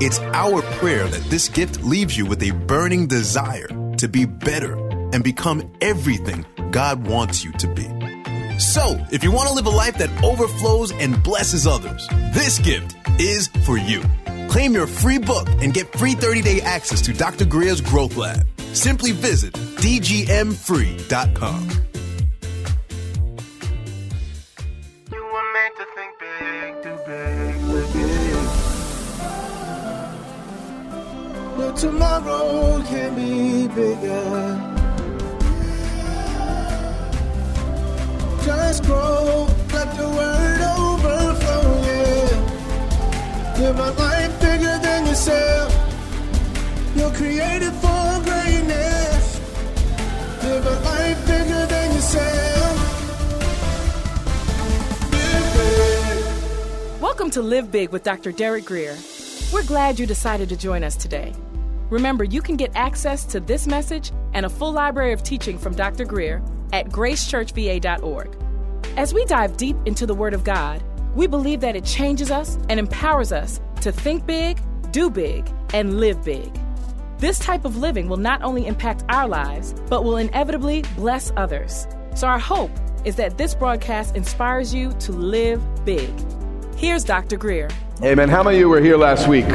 It's 0.00 0.18
our 0.18 0.60
prayer 0.78 1.06
that 1.06 1.22
this 1.30 1.48
gift 1.48 1.84
leaves 1.84 2.16
you 2.16 2.26
with 2.26 2.42
a 2.42 2.50
burning 2.50 3.06
desire 3.06 3.68
to 3.96 4.08
be 4.08 4.24
better 4.24 4.76
and 5.12 5.22
become 5.22 5.72
everything 5.80 6.44
God 6.72 7.06
wants 7.06 7.44
you 7.44 7.52
to 7.52 7.68
be. 7.68 7.84
So, 8.58 8.98
if 9.12 9.22
you 9.22 9.30
want 9.30 9.48
to 9.48 9.54
live 9.54 9.66
a 9.66 9.70
life 9.70 9.98
that 9.98 10.10
overflows 10.24 10.90
and 10.90 11.22
blesses 11.22 11.64
others, 11.64 12.08
this 12.32 12.58
gift 12.58 12.96
is 13.20 13.46
for 13.64 13.78
you. 13.78 14.02
Claim 14.48 14.72
your 14.72 14.88
free 14.88 15.18
book 15.18 15.48
and 15.60 15.72
get 15.72 15.96
free 15.96 16.14
30 16.14 16.42
day 16.42 16.60
access 16.60 17.00
to 17.02 17.12
Dr. 17.12 17.44
Grier's 17.44 17.80
Growth 17.80 18.16
Lab. 18.16 18.44
Simply 18.72 19.12
visit 19.12 19.52
dgmfree.com. 19.54 21.04
tomorrow 31.76 32.80
can 32.84 33.14
be 33.16 33.66
bigger. 33.68 34.60
Just 38.44 38.84
grow, 38.84 39.48
let 39.72 39.96
the 39.96 40.08
word 40.08 40.60
overflow, 40.78 41.82
yeah. 41.82 43.54
Live 43.58 43.78
a 43.78 43.90
life 43.92 44.40
bigger 44.40 44.78
than 44.82 45.06
yourself. 45.06 45.72
You're 46.94 47.12
created 47.12 47.72
for 47.72 48.22
greatness. 48.22 49.40
Live 50.44 50.66
a 50.66 50.80
life 50.84 51.26
bigger 51.26 51.66
than 51.66 51.94
yourself. 51.94 52.90
Welcome 57.00 57.30
to 57.30 57.42
Live 57.42 57.72
Big 57.72 57.90
with 57.90 58.04
Dr. 58.04 58.30
Derek 58.30 58.66
Grier. 58.66 58.96
We're 59.52 59.64
glad 59.64 59.98
you 59.98 60.06
decided 60.06 60.48
to 60.50 60.56
join 60.56 60.84
us 60.84 60.96
today. 60.96 61.32
Remember, 61.94 62.24
you 62.24 62.42
can 62.42 62.56
get 62.56 62.72
access 62.74 63.24
to 63.26 63.38
this 63.38 63.68
message 63.68 64.10
and 64.32 64.44
a 64.44 64.48
full 64.48 64.72
library 64.72 65.12
of 65.12 65.22
teaching 65.22 65.56
from 65.56 65.76
Dr. 65.76 66.04
Grier 66.04 66.42
at 66.72 66.88
gracechurchva.org. 66.88 68.36
As 68.96 69.14
we 69.14 69.24
dive 69.26 69.56
deep 69.56 69.76
into 69.86 70.04
the 70.04 70.12
Word 70.12 70.34
of 70.34 70.42
God, 70.42 70.82
we 71.14 71.28
believe 71.28 71.60
that 71.60 71.76
it 71.76 71.84
changes 71.84 72.32
us 72.32 72.58
and 72.68 72.80
empowers 72.80 73.30
us 73.30 73.60
to 73.82 73.92
think 73.92 74.26
big, 74.26 74.60
do 74.90 75.08
big, 75.08 75.48
and 75.72 76.00
live 76.00 76.24
big. 76.24 76.52
This 77.18 77.38
type 77.38 77.64
of 77.64 77.76
living 77.76 78.08
will 78.08 78.16
not 78.16 78.42
only 78.42 78.66
impact 78.66 79.04
our 79.08 79.28
lives, 79.28 79.72
but 79.88 80.02
will 80.02 80.16
inevitably 80.16 80.82
bless 80.96 81.30
others. 81.36 81.86
So, 82.16 82.26
our 82.26 82.40
hope 82.40 82.72
is 83.04 83.14
that 83.16 83.38
this 83.38 83.54
broadcast 83.54 84.16
inspires 84.16 84.74
you 84.74 84.90
to 84.94 85.12
live 85.12 85.62
big. 85.84 86.10
Here's 86.76 87.04
Dr. 87.04 87.36
Grier. 87.36 87.68
Amen. 88.02 88.28
How 88.28 88.42
many 88.42 88.56
of 88.56 88.60
you 88.62 88.68
were 88.68 88.80
here 88.80 88.96
last 88.96 89.28
week? 89.28 89.46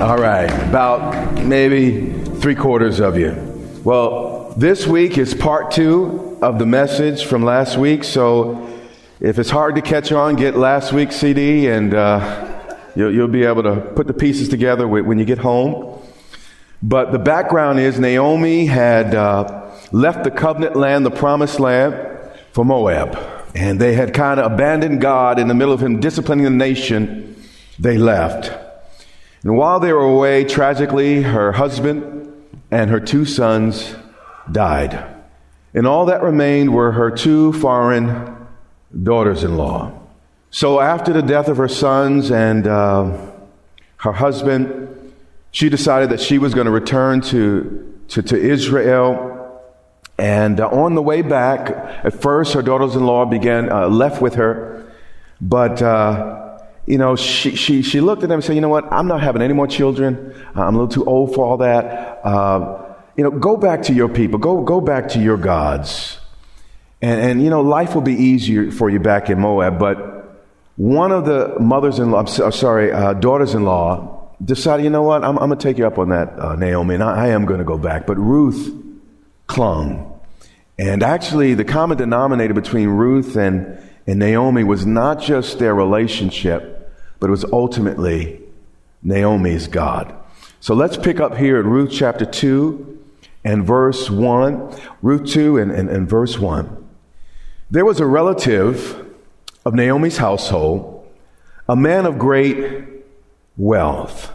All 0.00 0.16
right, 0.16 0.48
about 0.68 1.44
maybe 1.44 2.12
three 2.38 2.54
quarters 2.54 3.00
of 3.00 3.18
you. 3.18 3.32
Well, 3.82 4.54
this 4.56 4.86
week 4.86 5.18
is 5.18 5.34
part 5.34 5.72
two 5.72 6.38
of 6.40 6.60
the 6.60 6.66
message 6.66 7.24
from 7.24 7.42
last 7.42 7.76
week, 7.76 8.04
so 8.04 8.80
if 9.18 9.40
it's 9.40 9.50
hard 9.50 9.74
to 9.74 9.82
catch 9.82 10.12
on, 10.12 10.36
get 10.36 10.56
last 10.56 10.92
week's 10.92 11.16
CD 11.16 11.66
and 11.66 11.94
uh, 11.94 12.76
you'll, 12.94 13.12
you'll, 13.12 13.26
be 13.26 13.42
able 13.42 13.64
to 13.64 13.80
put 13.96 14.06
the 14.06 14.14
pieces 14.14 14.48
together 14.48 14.86
when 14.86 15.18
you 15.18 15.24
get 15.24 15.38
home. 15.38 16.00
But 16.80 17.10
the 17.10 17.18
background 17.18 17.80
is 17.80 17.98
Naomi 17.98 18.66
had 18.66 19.16
uh, 19.16 19.68
left 19.90 20.22
the 20.22 20.30
covenant 20.30 20.76
land, 20.76 21.06
the 21.06 21.10
promised 21.10 21.58
land, 21.58 21.96
for 22.52 22.64
Moab. 22.64 23.18
And 23.56 23.80
they 23.80 23.94
had 23.94 24.14
kind 24.14 24.38
of 24.38 24.52
abandoned 24.52 25.00
God 25.00 25.40
in 25.40 25.48
the 25.48 25.54
middle 25.54 25.74
of 25.74 25.82
him 25.82 25.98
disciplining 25.98 26.44
the 26.44 26.50
nation. 26.50 27.42
They 27.80 27.98
left. 27.98 28.67
And 29.42 29.56
while 29.56 29.78
they 29.78 29.92
were 29.92 30.02
away, 30.02 30.44
tragically, 30.44 31.22
her 31.22 31.52
husband 31.52 32.32
and 32.70 32.90
her 32.90 33.00
two 33.00 33.24
sons 33.24 33.94
died. 34.50 35.14
And 35.74 35.86
all 35.86 36.06
that 36.06 36.22
remained 36.22 36.74
were 36.74 36.92
her 36.92 37.10
two 37.10 37.52
foreign 37.52 38.36
daughters 39.02 39.44
in 39.44 39.56
law. 39.56 39.92
So 40.50 40.80
after 40.80 41.12
the 41.12 41.22
death 41.22 41.48
of 41.48 41.58
her 41.58 41.68
sons 41.68 42.30
and 42.30 42.66
uh, 42.66 43.16
her 43.98 44.12
husband, 44.12 45.12
she 45.50 45.68
decided 45.68 46.10
that 46.10 46.20
she 46.20 46.38
was 46.38 46.54
going 46.54 46.64
to 46.64 46.70
return 46.70 47.20
to, 47.20 48.02
to, 48.08 48.22
to 48.22 48.36
Israel. 48.36 49.62
And 50.18 50.58
uh, 50.58 50.68
on 50.68 50.94
the 50.94 51.02
way 51.02 51.22
back, 51.22 51.70
at 52.04 52.20
first 52.20 52.54
her 52.54 52.62
daughters 52.62 52.96
in 52.96 53.04
law 53.04 53.24
began, 53.24 53.70
uh, 53.70 53.88
left 53.88 54.20
with 54.20 54.34
her. 54.34 54.90
But, 55.40 55.80
uh, 55.80 56.47
you 56.88 56.96
know, 56.96 57.16
she, 57.16 57.54
she, 57.54 57.82
she 57.82 58.00
looked 58.00 58.22
at 58.22 58.30
them 58.30 58.36
and 58.36 58.44
said, 58.44 58.54
you 58.54 58.62
know 58.62 58.70
what, 58.70 58.90
I'm 58.90 59.06
not 59.06 59.20
having 59.20 59.42
any 59.42 59.52
more 59.52 59.66
children. 59.66 60.34
I'm 60.54 60.74
a 60.74 60.78
little 60.78 60.88
too 60.88 61.04
old 61.04 61.34
for 61.34 61.44
all 61.44 61.58
that. 61.58 61.84
Uh, 62.24 62.94
you 63.14 63.24
know, 63.24 63.30
go 63.30 63.58
back 63.58 63.82
to 63.84 63.92
your 63.92 64.08
people. 64.08 64.38
Go, 64.38 64.62
go 64.62 64.80
back 64.80 65.10
to 65.10 65.20
your 65.20 65.36
gods. 65.36 66.18
And, 67.02 67.20
and, 67.20 67.42
you 67.42 67.50
know, 67.50 67.60
life 67.60 67.94
will 67.94 68.02
be 68.02 68.14
easier 68.14 68.72
for 68.72 68.88
you 68.88 69.00
back 69.00 69.28
in 69.28 69.38
Moab. 69.38 69.78
But 69.78 70.48
one 70.76 71.12
of 71.12 71.26
the 71.26 71.58
mothers 71.60 71.98
in 71.98 72.10
law, 72.10 72.20
I'm 72.20 72.52
sorry, 72.52 72.90
uh, 72.90 73.12
daughters 73.12 73.54
in 73.54 73.64
law 73.64 74.30
decided, 74.42 74.84
you 74.84 74.90
know 74.90 75.02
what, 75.02 75.24
I'm, 75.24 75.38
I'm 75.38 75.48
going 75.48 75.58
to 75.58 75.62
take 75.62 75.76
you 75.76 75.86
up 75.86 75.98
on 75.98 76.08
that, 76.08 76.38
uh, 76.38 76.56
Naomi, 76.56 76.94
and 76.94 77.04
I, 77.04 77.26
I 77.26 77.28
am 77.28 77.44
going 77.44 77.58
to 77.58 77.64
go 77.64 77.76
back. 77.76 78.06
But 78.06 78.16
Ruth 78.16 78.72
clung. 79.46 80.18
And 80.78 81.02
actually, 81.02 81.52
the 81.52 81.64
common 81.64 81.98
denominator 81.98 82.54
between 82.54 82.88
Ruth 82.88 83.36
and, 83.36 83.78
and 84.06 84.18
Naomi 84.18 84.64
was 84.64 84.86
not 84.86 85.20
just 85.20 85.58
their 85.58 85.74
relationship, 85.74 86.76
but 87.20 87.28
it 87.28 87.30
was 87.30 87.44
ultimately 87.52 88.40
Naomi's 89.02 89.66
God. 89.68 90.14
So 90.60 90.74
let's 90.74 90.96
pick 90.96 91.20
up 91.20 91.36
here 91.36 91.60
in 91.60 91.66
Ruth 91.66 91.90
chapter 91.92 92.24
2 92.24 92.98
and 93.44 93.64
verse 93.64 94.10
1. 94.10 94.80
Ruth 95.02 95.30
2 95.30 95.58
and, 95.58 95.70
and, 95.70 95.88
and 95.88 96.08
verse 96.08 96.38
1. 96.38 96.88
There 97.70 97.84
was 97.84 98.00
a 98.00 98.06
relative 98.06 99.06
of 99.64 99.74
Naomi's 99.74 100.16
household, 100.16 101.06
a 101.68 101.76
man 101.76 102.06
of 102.06 102.18
great 102.18 102.84
wealth. 103.56 104.32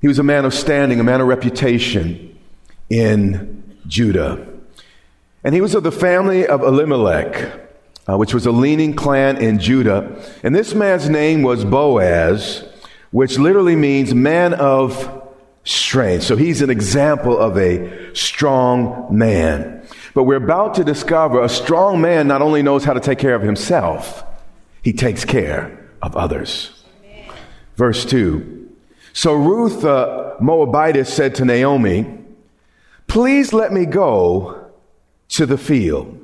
He 0.00 0.08
was 0.08 0.18
a 0.18 0.22
man 0.22 0.44
of 0.44 0.52
standing, 0.52 1.00
a 1.00 1.04
man 1.04 1.20
of 1.20 1.28
reputation 1.28 2.38
in 2.90 3.78
Judah. 3.86 4.46
And 5.44 5.54
he 5.54 5.60
was 5.60 5.74
of 5.74 5.82
the 5.82 5.92
family 5.92 6.46
of 6.46 6.62
Elimelech, 6.62 7.71
uh, 8.08 8.16
which 8.16 8.34
was 8.34 8.46
a 8.46 8.52
leaning 8.52 8.94
clan 8.94 9.36
in 9.36 9.58
Judah. 9.58 10.20
And 10.42 10.54
this 10.54 10.74
man's 10.74 11.08
name 11.08 11.42
was 11.42 11.64
Boaz, 11.64 12.64
which 13.10 13.38
literally 13.38 13.76
means 13.76 14.14
man 14.14 14.54
of 14.54 15.22
strength. 15.64 16.24
So 16.24 16.36
he's 16.36 16.62
an 16.62 16.70
example 16.70 17.38
of 17.38 17.56
a 17.56 18.14
strong 18.14 19.06
man. 19.16 19.86
But 20.14 20.24
we're 20.24 20.36
about 20.36 20.74
to 20.74 20.84
discover 20.84 21.42
a 21.42 21.48
strong 21.48 22.00
man 22.00 22.26
not 22.26 22.42
only 22.42 22.62
knows 22.62 22.84
how 22.84 22.92
to 22.92 23.00
take 23.00 23.18
care 23.18 23.34
of 23.34 23.42
himself, 23.42 24.24
he 24.82 24.92
takes 24.92 25.24
care 25.24 25.88
of 26.02 26.16
others. 26.16 26.82
Verse 27.76 28.04
2. 28.04 28.70
So 29.12 29.34
Ruth, 29.34 29.84
uh, 29.84 30.34
Moabitess, 30.40 31.12
said 31.12 31.34
to 31.36 31.44
Naomi, 31.44 32.18
Please 33.06 33.52
let 33.52 33.72
me 33.72 33.84
go 33.84 34.70
to 35.28 35.46
the 35.46 35.58
field. 35.58 36.21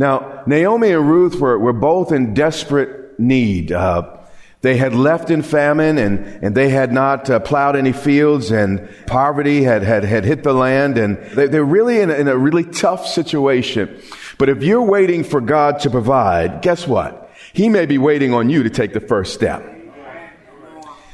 Now, 0.00 0.42
Naomi 0.46 0.92
and 0.92 1.06
Ruth 1.06 1.38
were, 1.38 1.58
were 1.58 1.74
both 1.74 2.10
in 2.10 2.32
desperate 2.32 3.20
need. 3.20 3.70
Uh, 3.70 4.16
they 4.62 4.78
had 4.78 4.94
left 4.94 5.28
in 5.28 5.42
famine 5.42 5.98
and, 5.98 6.24
and 6.42 6.54
they 6.54 6.70
had 6.70 6.90
not 6.90 7.28
uh, 7.28 7.38
plowed 7.38 7.76
any 7.76 7.92
fields 7.92 8.50
and 8.50 8.88
poverty 9.06 9.62
had, 9.62 9.82
had, 9.82 10.04
had 10.04 10.24
hit 10.24 10.42
the 10.42 10.54
land 10.54 10.96
and 10.96 11.18
they, 11.32 11.48
they're 11.48 11.62
really 11.62 12.00
in 12.00 12.08
a, 12.08 12.14
in 12.14 12.28
a 12.28 12.36
really 12.36 12.64
tough 12.64 13.06
situation. 13.06 14.00
But 14.38 14.48
if 14.48 14.62
you're 14.62 14.80
waiting 14.80 15.22
for 15.22 15.42
God 15.42 15.80
to 15.80 15.90
provide, 15.90 16.62
guess 16.62 16.88
what? 16.88 17.30
He 17.52 17.68
may 17.68 17.84
be 17.84 17.98
waiting 17.98 18.32
on 18.32 18.48
you 18.48 18.62
to 18.62 18.70
take 18.70 18.94
the 18.94 19.00
first 19.00 19.34
step. 19.34 19.62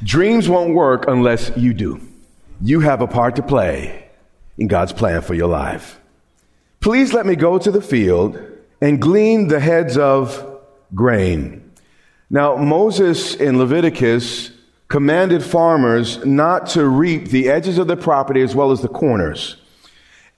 Dreams 0.05 0.49
won't 0.49 0.75
work 0.75 1.07
unless 1.09 1.51
you 1.57 1.75
do. 1.75 2.01
You 2.61 2.79
have 2.81 3.01
a 3.01 3.09
part 3.09 3.35
to 3.35 3.43
play 3.43 4.07
in 4.57 4.69
God's 4.69 4.93
plan 4.93 5.23
for 5.23 5.35
your 5.35 5.49
life. 5.49 5.99
Please 6.79 7.13
let 7.13 7.27
me 7.27 7.35
go 7.35 7.59
to 7.59 7.73
the 7.73 7.83
field 7.83 8.56
and 8.81 9.01
glean 9.01 9.49
the 9.49 9.61
heads 9.61 9.97
of 9.97 10.61
grain. 10.95 11.73
Now, 12.29 12.57
Moses 12.57 13.35
in 13.35 13.59
Leviticus 13.59 14.51
commanded 14.89 15.43
farmers 15.43 16.25
not 16.25 16.67
to 16.69 16.87
reap 16.87 17.29
the 17.29 17.49
edges 17.49 17.79
of 17.79 17.87
the 17.87 17.97
property 17.97 18.43
as 18.43 18.55
well 18.55 18.73
as 18.73 18.83
the 18.83 18.89
corners. 18.89 19.57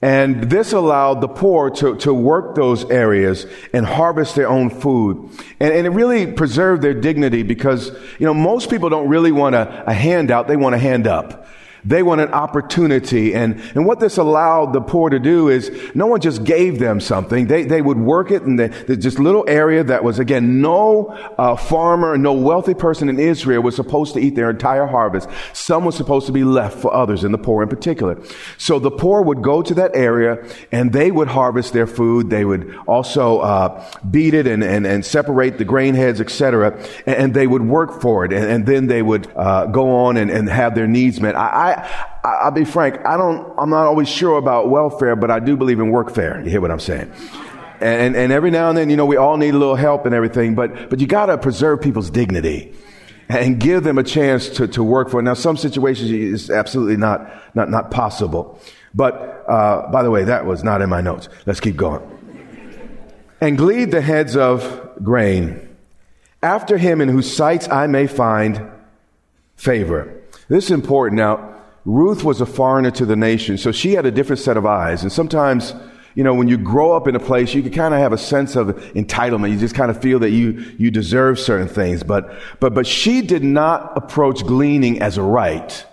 And 0.00 0.44
this 0.44 0.72
allowed 0.72 1.20
the 1.20 1.28
poor 1.28 1.70
to, 1.70 1.96
to 1.96 2.14
work 2.14 2.54
those 2.54 2.88
areas 2.88 3.46
and 3.72 3.84
harvest 3.84 4.36
their 4.36 4.48
own 4.48 4.70
food. 4.70 5.28
And, 5.58 5.72
and 5.72 5.86
it 5.86 5.90
really 5.90 6.30
preserved 6.30 6.82
their 6.82 6.94
dignity 6.94 7.42
because, 7.42 7.90
you 8.18 8.26
know, 8.26 8.34
most 8.34 8.70
people 8.70 8.90
don't 8.90 9.08
really 9.08 9.32
want 9.32 9.56
a, 9.56 9.90
a 9.90 9.92
handout, 9.92 10.46
they 10.46 10.56
want 10.56 10.76
a 10.76 10.78
hand 10.78 11.08
up. 11.08 11.48
They 11.84 12.02
want 12.02 12.20
an 12.20 12.32
opportunity. 12.32 13.34
And, 13.34 13.60
and 13.74 13.86
what 13.86 14.00
this 14.00 14.16
allowed 14.16 14.72
the 14.72 14.80
poor 14.80 15.10
to 15.10 15.18
do 15.18 15.48
is 15.48 15.70
no 15.94 16.06
one 16.06 16.20
just 16.20 16.44
gave 16.44 16.78
them 16.78 17.00
something. 17.00 17.46
They, 17.46 17.64
they 17.64 17.82
would 17.82 17.98
work 17.98 18.30
it 18.30 18.42
in 18.42 18.56
the, 18.56 18.68
the 18.86 18.96
this 18.96 19.18
little 19.18 19.44
area 19.48 19.84
that 19.84 20.04
was, 20.04 20.18
again, 20.18 20.60
no 20.60 21.06
uh, 21.38 21.56
farmer, 21.56 22.18
no 22.18 22.32
wealthy 22.32 22.74
person 22.74 23.08
in 23.08 23.18
Israel 23.18 23.62
was 23.62 23.76
supposed 23.76 24.14
to 24.14 24.20
eat 24.20 24.34
their 24.34 24.50
entire 24.50 24.86
harvest. 24.86 25.28
Some 25.52 25.84
was 25.84 25.96
supposed 25.96 26.26
to 26.26 26.32
be 26.32 26.44
left 26.44 26.78
for 26.78 26.92
others, 26.92 27.24
and 27.24 27.32
the 27.32 27.38
poor 27.38 27.62
in 27.62 27.68
particular. 27.68 28.20
So 28.56 28.78
the 28.78 28.90
poor 28.90 29.22
would 29.22 29.42
go 29.42 29.62
to 29.62 29.74
that 29.74 29.92
area 29.94 30.44
and 30.72 30.92
they 30.92 31.10
would 31.10 31.28
harvest 31.28 31.72
their 31.72 31.86
food. 31.86 32.30
They 32.30 32.44
would 32.44 32.74
also 32.86 33.38
uh, 33.38 33.84
beat 34.10 34.34
it 34.34 34.46
and, 34.46 34.62
and, 34.62 34.86
and 34.86 35.04
separate 35.04 35.58
the 35.58 35.64
grain 35.64 35.94
heads, 35.94 36.20
etc. 36.20 36.76
And, 37.06 37.16
and, 37.16 37.34
they 37.34 37.46
would 37.46 37.62
work 37.62 38.00
for 38.00 38.24
it. 38.24 38.32
And, 38.32 38.44
and 38.44 38.66
then 38.66 38.86
they 38.86 39.02
would 39.02 39.30
uh, 39.36 39.66
go 39.66 40.06
on 40.06 40.16
and, 40.16 40.30
and 40.30 40.48
have 40.48 40.74
their 40.74 40.86
needs 40.86 41.20
met. 41.20 41.36
I, 41.36 41.48
I, 41.48 41.67
I'll 42.24 42.50
be 42.50 42.64
frank, 42.64 43.04
I 43.06 43.16
don't, 43.16 43.52
I'm 43.58 43.70
not 43.70 43.86
always 43.86 44.08
sure 44.08 44.38
about 44.38 44.68
welfare, 44.68 45.16
but 45.16 45.30
I 45.30 45.40
do 45.40 45.56
believe 45.56 45.80
in 45.80 45.90
workfare. 45.90 46.44
You 46.44 46.50
hear 46.50 46.60
what 46.60 46.70
I'm 46.70 46.80
saying? 46.80 47.12
And, 47.80 48.16
and 48.16 48.32
every 48.32 48.50
now 48.50 48.68
and 48.68 48.78
then, 48.78 48.90
you 48.90 48.96
know, 48.96 49.06
we 49.06 49.16
all 49.16 49.36
need 49.36 49.54
a 49.54 49.58
little 49.58 49.76
help 49.76 50.04
and 50.04 50.14
everything, 50.14 50.54
but, 50.54 50.90
but 50.90 50.98
you 51.00 51.06
gotta 51.06 51.38
preserve 51.38 51.80
people's 51.80 52.10
dignity 52.10 52.74
and 53.28 53.60
give 53.60 53.84
them 53.84 53.98
a 53.98 54.02
chance 54.02 54.48
to, 54.48 54.66
to 54.68 54.82
work 54.82 55.10
for 55.10 55.20
it. 55.20 55.22
Now, 55.22 55.34
some 55.34 55.56
situations 55.56 56.10
it's 56.10 56.50
absolutely 56.50 56.96
not, 56.96 57.30
not, 57.54 57.70
not 57.70 57.90
possible. 57.90 58.60
But, 58.94 59.44
uh, 59.48 59.90
by 59.92 60.02
the 60.02 60.10
way, 60.10 60.24
that 60.24 60.46
was 60.46 60.64
not 60.64 60.82
in 60.82 60.88
my 60.88 61.00
notes. 61.00 61.28
Let's 61.46 61.60
keep 61.60 61.76
going. 61.76 62.02
And 63.40 63.56
glean 63.56 63.90
the 63.90 64.00
heads 64.00 64.36
of 64.36 64.92
grain 65.02 65.68
after 66.42 66.78
him 66.78 67.00
in 67.00 67.08
whose 67.08 67.32
sights 67.34 67.68
I 67.68 67.86
may 67.86 68.06
find 68.06 68.70
favor. 69.56 70.22
This 70.48 70.64
is 70.64 70.70
important. 70.70 71.18
Now, 71.18 71.57
Ruth 71.88 72.22
was 72.22 72.42
a 72.42 72.46
foreigner 72.46 72.90
to 72.90 73.06
the 73.06 73.16
nation, 73.16 73.56
so 73.56 73.72
she 73.72 73.94
had 73.94 74.04
a 74.04 74.10
different 74.10 74.40
set 74.40 74.58
of 74.58 74.66
eyes. 74.66 75.02
And 75.02 75.10
sometimes, 75.10 75.72
you 76.14 76.22
know, 76.22 76.34
when 76.34 76.46
you 76.46 76.58
grow 76.58 76.92
up 76.92 77.08
in 77.08 77.16
a 77.16 77.18
place, 77.18 77.54
you 77.54 77.62
can 77.62 77.72
kind 77.72 77.94
of 77.94 78.00
have 78.00 78.12
a 78.12 78.18
sense 78.18 78.56
of 78.56 78.66
entitlement. 78.92 79.52
You 79.52 79.58
just 79.58 79.74
kind 79.74 79.90
of 79.90 79.98
feel 80.02 80.18
that 80.18 80.28
you, 80.28 80.70
you 80.76 80.90
deserve 80.90 81.40
certain 81.40 81.66
things. 81.66 82.02
But, 82.02 82.30
but, 82.60 82.74
but 82.74 82.86
she 82.86 83.22
did 83.22 83.42
not 83.42 83.96
approach 83.96 84.44
gleaning 84.44 85.00
as 85.00 85.16
a 85.16 85.22
right. 85.22 85.86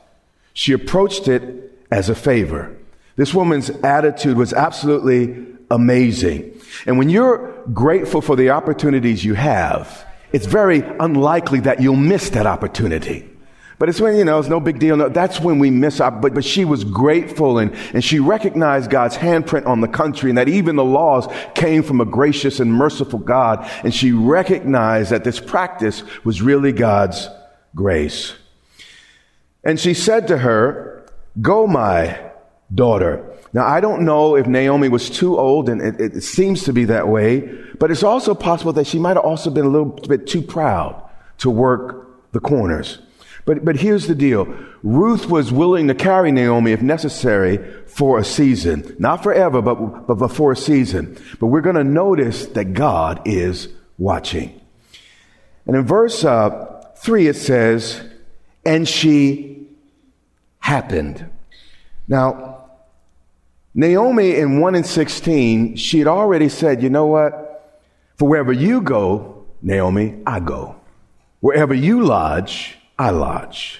She 0.52 0.74
approached 0.74 1.30
it 1.30 1.72
as 1.90 2.10
a 2.10 2.16
favor. 2.16 2.76
This 3.16 3.34
woman's 3.34 3.70
attitude 3.70 4.36
was 4.36 4.52
absolutely 4.52 5.46
amazing. 5.72 6.60
And 6.86 6.98
when 6.98 7.10
you're 7.10 7.64
grateful 7.72 8.20
for 8.20 8.36
the 8.36 8.50
opportunities 8.50 9.24
you 9.24 9.36
have, 9.36 10.06
it's 10.34 10.46
very 10.46 10.82
unlikely 10.82 11.62
that 11.62 11.80
you'll 11.82 11.96
miss 11.96 12.32
that 12.32 12.46
opportunity. 12.46 13.30
But 13.77 13.89
it's 13.89 14.00
when, 14.00 14.16
you 14.16 14.24
know, 14.24 14.39
it's 14.39 14.48
no 14.48 14.60
big 14.60 14.80
deal. 14.80 14.95
No, 14.95 15.10
that's 15.10 15.39
when 15.39 15.60
we 15.60 15.69
miss 15.69 16.00
out. 16.00 16.22
But, 16.22 16.33
but 16.33 16.45
she 16.45 16.63
was 16.63 16.83
grateful 16.83 17.57
and, 17.57 17.75
and 17.94 18.04
she 18.04 18.19
recognized 18.19 18.89
God's 18.89 19.18
handprint 19.18 19.66
on 19.66 19.81
the 19.81 19.88
country 19.88 20.30
and 20.30 20.38
that 20.38 20.48
even 20.48 20.77
the 20.77 20.86
laws 20.86 21.27
came 21.56 21.83
from 21.83 22.00
a 22.00 22.06
gracious 22.06 22.60
and 22.60 22.74
merciful 22.74 23.19
God. 23.19 23.69
And 23.83 23.94
she 23.94 24.12
recognized 24.13 25.12
that 25.12 25.24
this 25.24 25.39
practice 25.39 26.04
was 26.24 26.42
really 26.42 26.72
God's 26.72 27.30
grace. 27.75 28.33
And 29.63 29.80
she 29.80 29.94
said 29.94 30.27
to 30.30 30.38
her, 30.38 31.06
go, 31.42 31.68
my 31.68 32.19
daughter. 32.74 33.30
Now, 33.51 33.66
I 33.66 33.80
don't 33.80 34.04
know 34.04 34.36
if 34.36 34.48
Naomi 34.48 34.89
was 34.89 35.10
too 35.10 35.38
old, 35.38 35.69
and 35.69 35.81
it, 35.81 36.00
it, 36.00 36.22
seems 36.22 36.63
to 36.63 36.74
be 36.74 36.86
that 36.86 37.07
way, 37.07 37.39
but 37.80 37.89
it's 37.89 38.04
also 38.04 38.36
possible 38.36 38.74
that 38.74 38.86
she 38.86 39.00
might 39.00 39.16
have 39.16 39.25
also 39.25 39.50
been 39.50 39.66
a 39.66 39.69
little 39.69 39.92
bit 39.92 40.27
too 40.27 40.42
proud 40.42 41.01
to 41.38 41.50
work 41.50 42.31
the 42.33 42.39
corners. 42.39 43.00
But, 43.46 43.64
but 43.64 43.78
here's 43.78 44.08
the 44.08 44.16
deal. 44.16 44.46
Ruth 44.82 45.28
was 45.28 45.52
willing 45.52 45.88
to 45.88 45.96
carry 45.96 46.32
Naomi 46.32 46.72
if 46.72 46.82
necessary 46.82 47.60
for 47.86 48.18
a 48.20 48.26
season. 48.26 48.96
Not 48.98 49.22
forever, 49.22 49.62
but, 49.62 50.08
but, 50.08 50.28
for 50.30 50.52
a 50.52 50.58
season. 50.58 51.18
But 51.40 51.48
we're 51.48 51.62
going 51.62 51.76
to 51.76 51.84
notice 51.84 52.48
that 52.48 52.74
God 52.74 53.22
is 53.26 53.70
watching. 54.00 54.60
And 55.68 55.76
in 55.76 55.86
verse 55.86 56.24
uh, 56.24 56.84
3 56.98 57.28
it 57.28 57.36
says, 57.36 58.02
and 58.66 58.88
she 58.88 59.68
happened. 60.60 61.30
Now, 62.08 62.66
Naomi 63.75 64.36
in 64.36 64.60
1 64.60 64.75
and 64.75 64.86
16, 64.86 65.75
she 65.75 66.00
had 66.00 66.08
already 66.08 66.50
said, 66.50 66.82
you 66.82 66.90
know 66.90 67.06
what? 67.06 67.80
For 68.18 68.28
wherever 68.28 68.54
you 68.54 68.82
go, 68.82 69.46
Naomi, 69.62 70.22
I 70.25 70.40
go. 70.40 70.78
Wherever 71.42 71.74
you 71.74 72.04
lodge, 72.04 72.78
I 72.98 73.10
lodge. 73.10 73.80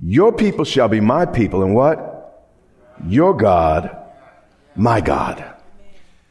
Your 0.00 0.32
people 0.32 0.64
shall 0.64 0.88
be 0.88 1.00
my 1.00 1.26
people, 1.26 1.62
and 1.62 1.74
what? 1.74 2.50
Your 3.06 3.34
God, 3.34 3.96
my 4.74 5.00
God. 5.00 5.44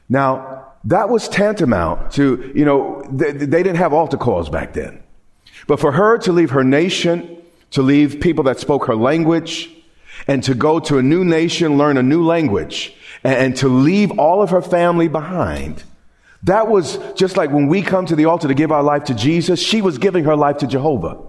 Now, 0.10 0.74
that 0.86 1.10
was 1.10 1.30
tantamount 1.30 2.12
to, 2.14 2.52
you 2.54 2.66
know, 2.66 3.04
they, 3.10 3.32
they, 3.32 3.64
didn't 3.64 3.78
have 3.78 3.94
altar 3.94 4.18
calls 4.18 4.50
back 4.50 4.74
then. 4.74 5.02
But 5.68 5.80
for 5.80 5.92
her 5.92 6.18
to 6.20 6.32
leave 6.32 6.50
her 6.52 6.64
nation, 6.64 7.42
to 7.72 7.82
leave 7.82 8.20
people 8.20 8.44
that 8.46 8.60
spoke 8.60 8.88
her 8.88 8.96
language, 8.96 9.70
and 10.28 10.44
to 10.44 10.54
go 10.54 10.80
to 10.80 10.98
a 10.98 11.04
new 11.04 11.24
nation, 11.24 11.78
learn 11.78 11.98
a 11.98 12.04
new 12.04 12.26
language, 12.26 12.94
and, 13.24 13.36
and 13.36 13.56
to 13.58 13.70
leave 13.70 14.18
all 14.20 14.42
of 14.42 14.50
her 14.50 14.62
family 14.62 15.08
behind, 15.08 15.84
that 16.44 16.68
was 16.68 16.98
just 17.14 17.38
like 17.38 17.52
when 17.52 17.68
we 17.68 17.82
come 17.82 18.06
to 18.08 18.16
the 18.16 18.26
altar 18.26 18.48
to 18.48 18.54
give 18.54 18.72
our 18.72 18.84
life 18.84 19.06
to 19.06 19.14
Jesus, 19.14 19.62
she 19.62 19.82
was 19.82 19.98
giving 19.98 20.26
her 20.26 20.36
life 20.36 20.58
to 20.58 20.68
Jehovah. 20.68 21.20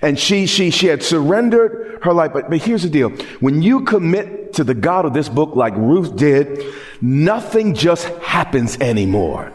And 0.00 0.18
she, 0.18 0.46
she, 0.46 0.70
she 0.70 0.86
had 0.86 1.02
surrendered 1.02 2.00
her 2.02 2.12
life. 2.12 2.32
But, 2.32 2.48
but 2.48 2.60
here's 2.60 2.82
the 2.82 2.90
deal. 2.90 3.10
When 3.40 3.62
you 3.62 3.82
commit 3.82 4.54
to 4.54 4.64
the 4.64 4.74
God 4.74 5.04
of 5.04 5.12
this 5.12 5.28
book 5.28 5.56
like 5.56 5.74
Ruth 5.76 6.16
did, 6.16 6.64
nothing 7.00 7.74
just 7.74 8.06
happens 8.20 8.78
anymore. 8.78 9.52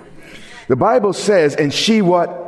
The 0.68 0.76
Bible 0.76 1.14
says, 1.14 1.56
and 1.56 1.74
she 1.74 2.02
what? 2.02 2.44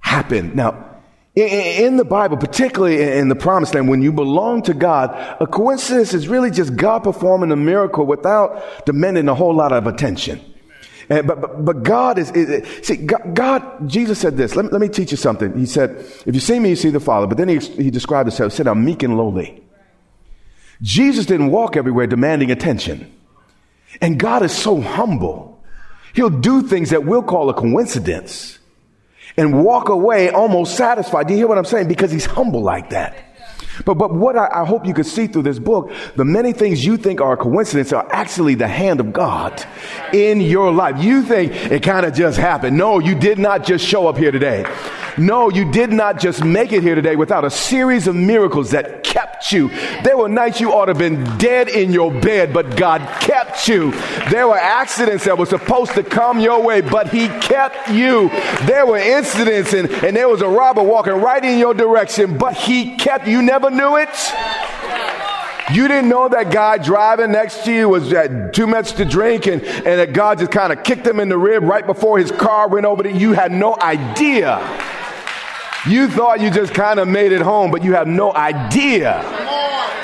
Happened. 0.00 0.54
Now, 0.54 0.94
in 1.34 1.96
the 1.96 2.04
Bible, 2.04 2.36
particularly 2.36 3.02
in 3.02 3.28
the 3.28 3.34
promised 3.34 3.74
land, 3.74 3.88
when 3.88 4.02
you 4.02 4.12
belong 4.12 4.62
to 4.62 4.74
God, 4.74 5.10
a 5.40 5.46
coincidence 5.46 6.14
is 6.14 6.28
really 6.28 6.50
just 6.50 6.76
God 6.76 7.02
performing 7.02 7.50
a 7.50 7.56
miracle 7.56 8.06
without 8.06 8.84
demanding 8.86 9.28
a 9.28 9.34
whole 9.34 9.54
lot 9.54 9.72
of 9.72 9.88
attention. 9.88 10.40
And, 11.08 11.26
but, 11.26 11.40
but, 11.40 11.64
but 11.64 11.82
God 11.82 12.18
is, 12.18 12.30
is, 12.30 12.86
see, 12.86 12.96
God, 12.96 13.34
God, 13.34 13.88
Jesus 13.88 14.18
said 14.18 14.36
this. 14.36 14.56
Let 14.56 14.66
me, 14.66 14.70
let 14.70 14.80
me 14.80 14.88
teach 14.88 15.10
you 15.10 15.16
something. 15.16 15.56
He 15.58 15.66
said, 15.66 15.90
if 16.26 16.34
you 16.34 16.40
see 16.40 16.58
me, 16.58 16.70
you 16.70 16.76
see 16.76 16.90
the 16.90 17.00
Father. 17.00 17.26
But 17.26 17.36
then 17.36 17.48
he, 17.48 17.58
he 17.58 17.90
described 17.90 18.28
himself, 18.28 18.52
he 18.52 18.56
said, 18.56 18.66
I'm 18.66 18.84
meek 18.84 19.02
and 19.02 19.16
lowly. 19.16 19.62
Jesus 20.82 21.26
didn't 21.26 21.50
walk 21.50 21.76
everywhere 21.76 22.06
demanding 22.06 22.50
attention. 22.50 23.12
And 24.00 24.18
God 24.18 24.42
is 24.42 24.52
so 24.52 24.80
humble. 24.80 25.62
He'll 26.14 26.30
do 26.30 26.62
things 26.62 26.90
that 26.90 27.04
we'll 27.04 27.22
call 27.22 27.50
a 27.50 27.54
coincidence 27.54 28.58
and 29.36 29.64
walk 29.64 29.88
away 29.88 30.30
almost 30.30 30.76
satisfied. 30.76 31.26
Do 31.26 31.32
you 31.32 31.38
hear 31.38 31.48
what 31.48 31.58
I'm 31.58 31.64
saying? 31.64 31.88
Because 31.88 32.10
he's 32.10 32.26
humble 32.26 32.62
like 32.62 32.90
that. 32.90 33.23
But, 33.84 33.94
but 33.94 34.12
what 34.14 34.36
I, 34.36 34.48
I, 34.52 34.64
hope 34.64 34.86
you 34.86 34.94
can 34.94 35.04
see 35.04 35.26
through 35.26 35.42
this 35.42 35.58
book, 35.58 35.90
the 36.16 36.24
many 36.24 36.52
things 36.52 36.84
you 36.84 36.96
think 36.96 37.20
are 37.20 37.32
a 37.32 37.36
coincidence 37.36 37.92
are 37.92 38.06
actually 38.10 38.54
the 38.54 38.68
hand 38.68 39.00
of 39.00 39.12
God 39.12 39.64
in 40.12 40.40
your 40.40 40.72
life. 40.72 41.02
You 41.02 41.22
think 41.22 41.52
it 41.70 41.82
kind 41.82 42.06
of 42.06 42.14
just 42.14 42.38
happened. 42.38 42.76
No, 42.76 42.98
you 42.98 43.14
did 43.14 43.38
not 43.38 43.64
just 43.64 43.84
show 43.84 44.06
up 44.06 44.16
here 44.16 44.30
today. 44.30 44.64
No, 45.16 45.48
you 45.48 45.70
did 45.70 45.92
not 45.92 46.18
just 46.18 46.44
make 46.44 46.72
it 46.72 46.82
here 46.82 46.96
today 46.96 47.14
without 47.14 47.44
a 47.44 47.50
series 47.50 48.08
of 48.08 48.16
miracles 48.16 48.72
that 48.72 49.04
kept 49.04 49.52
you. 49.52 49.68
There 50.02 50.16
were 50.16 50.28
nights 50.28 50.60
you 50.60 50.72
ought 50.72 50.86
to 50.86 50.90
have 50.90 50.98
been 50.98 51.22
dead 51.38 51.68
in 51.68 51.92
your 51.92 52.12
bed, 52.12 52.52
but 52.52 52.76
God 52.76 53.00
kept 53.20 53.68
you. 53.68 53.92
There 54.30 54.48
were 54.48 54.58
accidents 54.58 55.24
that 55.24 55.38
were 55.38 55.46
supposed 55.46 55.92
to 55.92 56.02
come 56.02 56.40
your 56.40 56.60
way, 56.62 56.80
but 56.80 57.10
He 57.10 57.28
kept 57.28 57.90
you. 57.90 58.28
There 58.66 58.86
were 58.86 58.98
incidents 58.98 59.72
and, 59.72 59.88
and 59.88 60.16
there 60.16 60.28
was 60.28 60.42
a 60.42 60.48
robber 60.48 60.82
walking 60.82 61.14
right 61.14 61.44
in 61.44 61.58
your 61.58 61.74
direction, 61.74 62.36
but 62.36 62.54
He 62.54 62.96
kept 62.96 63.28
you. 63.28 63.40
Never 63.40 63.63
knew 63.70 63.96
it. 63.96 64.08
You 65.72 65.88
didn't 65.88 66.10
know 66.10 66.28
that 66.28 66.50
guy 66.50 66.78
driving 66.78 67.32
next 67.32 67.64
to 67.64 67.72
you 67.72 67.88
was 67.88 68.10
had 68.10 68.52
too 68.52 68.66
much 68.66 68.92
to 68.94 69.04
drink 69.04 69.46
and, 69.46 69.62
and 69.62 69.84
that 69.84 70.12
God 70.12 70.38
just 70.38 70.50
kind 70.50 70.72
of 70.72 70.82
kicked 70.84 71.06
him 71.06 71.20
in 71.20 71.30
the 71.30 71.38
rib 71.38 71.62
right 71.62 71.86
before 71.86 72.18
his 72.18 72.30
car 72.30 72.68
went 72.68 72.84
over 72.84 73.02
to 73.02 73.10
you. 73.10 73.32
had 73.32 73.50
no 73.50 73.74
idea. 73.80 74.58
You 75.88 76.08
thought 76.08 76.40
you 76.40 76.50
just 76.50 76.74
kind 76.74 77.00
of 77.00 77.08
made 77.08 77.32
it 77.32 77.40
home, 77.40 77.70
but 77.70 77.82
you 77.82 77.94
have 77.94 78.06
no 78.06 78.32
idea 78.34 79.22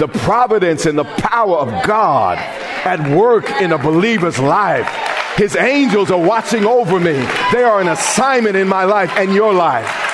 the 0.01 0.09
providence 0.09 0.87
and 0.87 0.99
the 0.99 1.05
power 1.05 1.59
of 1.59 1.69
God 1.87 2.39
at 2.39 3.15
work 3.15 3.51
in 3.61 3.73
a 3.73 3.79
believer's 3.79 4.39
life. 4.39 4.89
His 5.37 5.57
angels 5.57 6.11
are 6.11 6.21
watching 6.21 6.65
over 6.65 6.99
me. 6.99 7.13
They 7.53 7.63
are 7.63 7.83
an 7.83 7.89
assignment 7.89 8.57
in 8.57 8.67
my 8.67 8.85
life 8.85 9.11
and 9.17 9.35
your 9.35 9.53
life. 9.53 10.10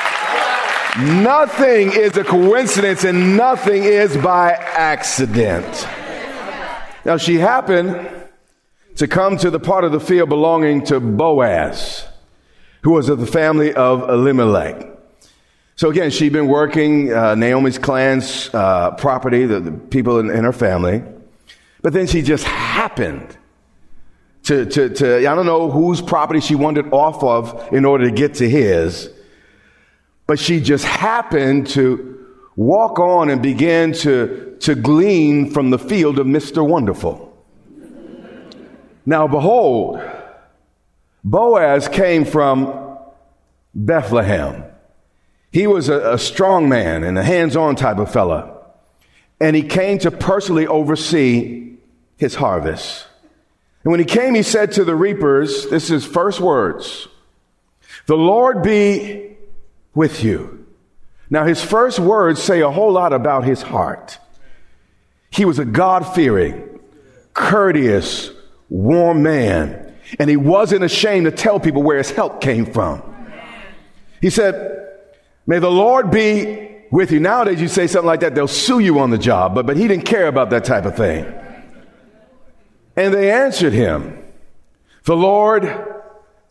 Nothing 0.99 1.93
is 1.93 2.17
a 2.17 2.25
coincidence 2.25 3.05
and 3.05 3.37
nothing 3.37 3.85
is 3.85 4.17
by 4.17 4.53
accident. 4.53 5.87
Now, 7.05 7.19
she 7.19 7.35
happened 7.37 8.09
to 8.97 9.07
come 9.07 9.37
to 9.37 9.51
the 9.51 9.61
part 9.61 9.85
of 9.85 9.93
the 9.93 10.01
field 10.01 10.31
belonging 10.31 10.85
to 10.87 10.99
Boaz, 10.99 12.07
who 12.83 12.93
was 12.93 13.11
of 13.11 13.21
the 13.21 13.27
family 13.27 13.75
of 13.75 14.09
Elimelech. 14.09 14.89
So 15.77 15.91
again, 15.91 16.11
she'd 16.11 16.33
been 16.33 16.49
working 16.49 17.13
uh, 17.13 17.35
Naomi's 17.35 17.77
clan's 17.77 18.49
uh, 18.55 18.93
property, 18.93 19.45
the, 19.45 19.61
the 19.61 19.73
people 19.73 20.19
in, 20.19 20.31
in, 20.31 20.45
her 20.45 20.53
family. 20.53 21.03
But 21.83 21.93
then 21.93 22.07
she 22.07 22.23
just 22.23 22.45
happened 22.45 23.37
to, 24.45 24.65
to, 24.65 24.89
to, 24.89 25.17
I 25.19 25.35
don't 25.35 25.45
know 25.45 25.71
whose 25.71 26.01
property 26.01 26.41
she 26.41 26.55
wandered 26.55 26.91
off 26.91 27.23
of 27.23 27.71
in 27.75 27.85
order 27.85 28.09
to 28.09 28.11
get 28.11 28.37
to 28.37 28.49
his. 28.49 29.11
But 30.27 30.39
she 30.39 30.61
just 30.61 30.85
happened 30.85 31.69
to 31.69 32.27
walk 32.57 32.99
on 32.99 33.29
and 33.31 33.43
began 33.43 33.93
to, 33.93 34.57
to 34.61 34.75
glean 34.75 35.51
from 35.51 35.71
the 35.71 35.79
field 35.79 36.19
of 36.19 36.27
Mr. 36.27 36.67
Wonderful. 36.67 37.33
Now 39.05 39.29
behold, 39.29 40.01
Boaz 41.23 41.89
came 41.89 42.25
from 42.25 42.99
Bethlehem. 43.75 44.65
He 45.53 45.67
was 45.67 45.89
a, 45.89 46.15
a 46.15 46.19
strong 46.19 46.69
man 46.69 47.05
and 47.05 47.17
a 47.17 47.23
hands 47.23 47.57
on 47.57 47.77
type 47.77 47.99
of 47.99 48.13
fella. 48.13 48.53
And 49.41 49.55
he 49.55 49.63
came 49.63 49.99
to 49.99 50.11
personally 50.11 50.67
oversee 50.67 51.77
his 52.17 52.35
harvest. 52.35 53.07
And 53.85 53.91
when 53.91 54.01
he 54.01 54.07
came, 54.07 54.35
he 54.35 54.43
said 54.43 54.73
to 54.73 54.85
the 54.85 54.97
reapers, 54.97 55.69
this 55.69 55.91
is 55.91 56.05
first 56.05 56.41
words, 56.41 57.07
the 58.07 58.17
Lord 58.17 58.63
be 58.63 59.36
with 59.97 60.23
you. 60.23 60.65
Now, 61.29 61.45
his 61.45 61.65
first 61.65 61.99
words 61.99 62.41
say 62.41 62.61
a 62.61 62.71
whole 62.71 62.93
lot 62.93 63.13
about 63.13 63.45
his 63.45 63.63
heart. 63.63 64.19
He 65.31 65.45
was 65.45 65.59
a 65.59 65.65
God 65.65 66.03
fearing, 66.15 66.79
courteous, 67.35 68.31
warm 68.69 69.25
man, 69.25 69.95
and 70.21 70.31
he 70.31 70.37
wasn't 70.37 70.85
ashamed 70.85 71.25
to 71.25 71.33
tell 71.33 71.59
people 71.59 71.83
where 71.83 71.99
his 71.99 72.13
help 72.13 72.41
came 72.41 72.67
from. 72.67 73.03
He 74.21 74.31
said, 74.31 74.75
May 75.49 75.59
the 75.59 75.71
Lord 75.71 76.11
be 76.11 76.77
with 76.91 77.11
you. 77.11 77.19
Nowadays, 77.19 77.61
you 77.61 77.69
say 77.69 77.87
something 77.87 78.07
like 78.07 78.21
that, 78.21 78.35
they'll 78.35 78.47
sue 78.47 78.79
you 78.79 78.99
on 79.01 79.11
the 79.11 79.19
job, 79.19 79.55
but, 79.55 79.67
but 79.67 79.77
he 79.77 79.89
didn't 79.89 80.05
care 80.05 80.29
about 80.29 80.51
that 80.51 80.65
type 80.65 80.85
of 80.85 80.97
thing. 80.97 81.25
And 82.97 83.13
they 83.13 83.31
answered 83.31 83.73
him, 83.73 84.25
The 85.05 85.17
Lord 85.17 85.69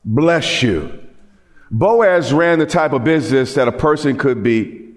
bless 0.04 0.62
you. 0.62 1.04
Boaz 1.72 2.31
ran 2.31 2.60
the 2.60 2.65
type 2.65 2.93
of 2.93 3.03
business 3.03 3.55
that 3.55 3.67
a 3.67 3.72
person 3.72 4.17
could 4.17 4.43
be 4.43 4.93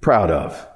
proud 0.00 0.30
of. 0.30 0.66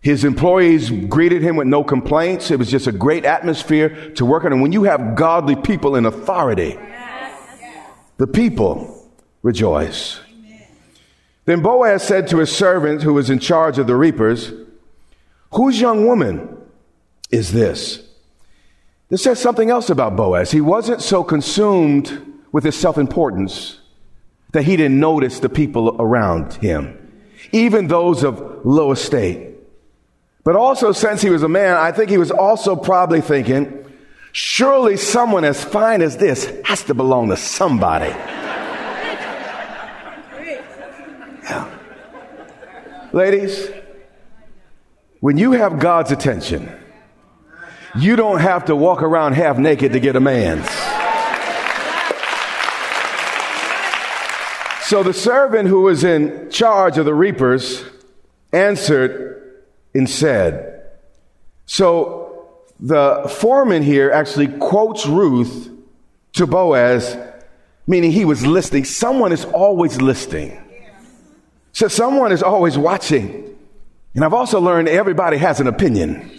His 0.00 0.24
employees 0.24 0.90
greeted 0.90 1.42
him 1.42 1.56
with 1.56 1.66
no 1.66 1.84
complaints. 1.84 2.50
It 2.50 2.58
was 2.58 2.70
just 2.70 2.86
a 2.86 2.92
great 2.92 3.24
atmosphere 3.24 4.10
to 4.12 4.24
work 4.24 4.44
on. 4.44 4.52
And 4.52 4.62
when 4.62 4.72
you 4.72 4.84
have 4.84 5.14
godly 5.14 5.56
people 5.56 5.96
in 5.96 6.06
authority, 6.06 6.78
the 8.16 8.26
people 8.26 9.08
rejoice. 9.42 10.20
Then 11.44 11.62
Boaz 11.62 12.02
said 12.02 12.28
to 12.28 12.38
his 12.38 12.54
servant 12.54 13.02
who 13.02 13.14
was 13.14 13.28
in 13.28 13.40
charge 13.40 13.78
of 13.78 13.86
the 13.86 13.96
reapers, 13.96 14.52
Whose 15.52 15.80
young 15.80 16.06
woman 16.06 16.56
is 17.30 17.52
this? 17.52 18.06
This 19.08 19.24
says 19.24 19.40
something 19.40 19.68
else 19.68 19.90
about 19.90 20.14
Boaz. 20.14 20.52
He 20.52 20.60
wasn't 20.60 21.02
so 21.02 21.24
consumed 21.24 22.40
with 22.52 22.64
his 22.64 22.76
self 22.76 22.96
importance 22.96 23.79
that 24.52 24.62
he 24.62 24.76
didn't 24.76 24.98
notice 24.98 25.40
the 25.40 25.48
people 25.48 25.96
around 25.98 26.54
him, 26.54 26.96
even 27.52 27.86
those 27.88 28.24
of 28.24 28.64
low 28.64 28.92
estate. 28.92 29.48
But 30.44 30.56
also, 30.56 30.92
since 30.92 31.22
he 31.22 31.30
was 31.30 31.42
a 31.42 31.48
man, 31.48 31.76
I 31.76 31.92
think 31.92 32.10
he 32.10 32.18
was 32.18 32.30
also 32.30 32.74
probably 32.74 33.20
thinking, 33.20 33.84
surely 34.32 34.96
someone 34.96 35.44
as 35.44 35.62
fine 35.62 36.02
as 36.02 36.16
this 36.16 36.50
has 36.64 36.82
to 36.84 36.94
belong 36.94 37.28
to 37.28 37.36
somebody. 37.36 38.10
Ladies, 43.12 43.70
when 45.20 45.36
you 45.36 45.52
have 45.52 45.78
God's 45.78 46.10
attention, 46.10 46.74
you 47.98 48.16
don't 48.16 48.40
have 48.40 48.64
to 48.66 48.76
walk 48.76 49.02
around 49.02 49.34
half 49.34 49.58
naked 49.58 49.92
to 49.92 50.00
get 50.00 50.16
a 50.16 50.20
man's. 50.20 50.66
So 54.90 55.04
the 55.04 55.14
servant 55.14 55.68
who 55.68 55.82
was 55.82 56.02
in 56.02 56.50
charge 56.50 56.98
of 56.98 57.04
the 57.04 57.14
reapers 57.14 57.84
answered 58.52 59.62
and 59.94 60.10
said, 60.10 60.82
So 61.64 62.48
the 62.80 63.32
foreman 63.38 63.84
here 63.84 64.10
actually 64.10 64.48
quotes 64.48 65.06
Ruth 65.06 65.70
to 66.32 66.44
Boaz, 66.48 67.16
meaning 67.86 68.10
he 68.10 68.24
was 68.24 68.44
listening. 68.44 68.84
Someone 68.84 69.30
is 69.30 69.44
always 69.44 70.02
listening. 70.02 70.60
So 71.70 71.86
someone 71.86 72.32
is 72.32 72.42
always 72.42 72.76
watching. 72.76 73.56
And 74.16 74.24
I've 74.24 74.34
also 74.34 74.60
learned 74.60 74.88
everybody 74.88 75.36
has 75.36 75.60
an 75.60 75.68
opinion. 75.68 76.32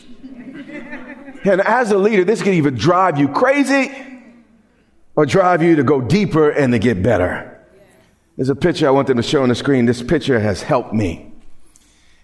And 1.46 1.62
as 1.62 1.89
a 1.91 1.98
leader, 1.98 2.25
this 2.25 2.41
can 2.41 2.51
either 2.51 2.70
drive 2.70 3.17
you 3.17 3.29
crazy 3.29 3.93
or 5.15 5.25
drive 5.25 5.63
you 5.63 5.77
to 5.77 5.84
go 5.84 6.01
deeper 6.01 6.50
and 6.50 6.74
to 6.74 6.79
get 6.79 7.01
better. 7.01 7.50
There's 8.41 8.50
a 8.50 8.55
picture 8.55 8.88
I 8.88 8.89
want 8.89 9.07
them 9.07 9.17
to 9.17 9.21
show 9.21 9.43
on 9.43 9.50
the 9.50 9.53
screen. 9.53 9.86
This 9.86 10.01
picture 10.01 10.39
has 10.39 10.63
helped 10.63 10.95
me. 10.95 11.31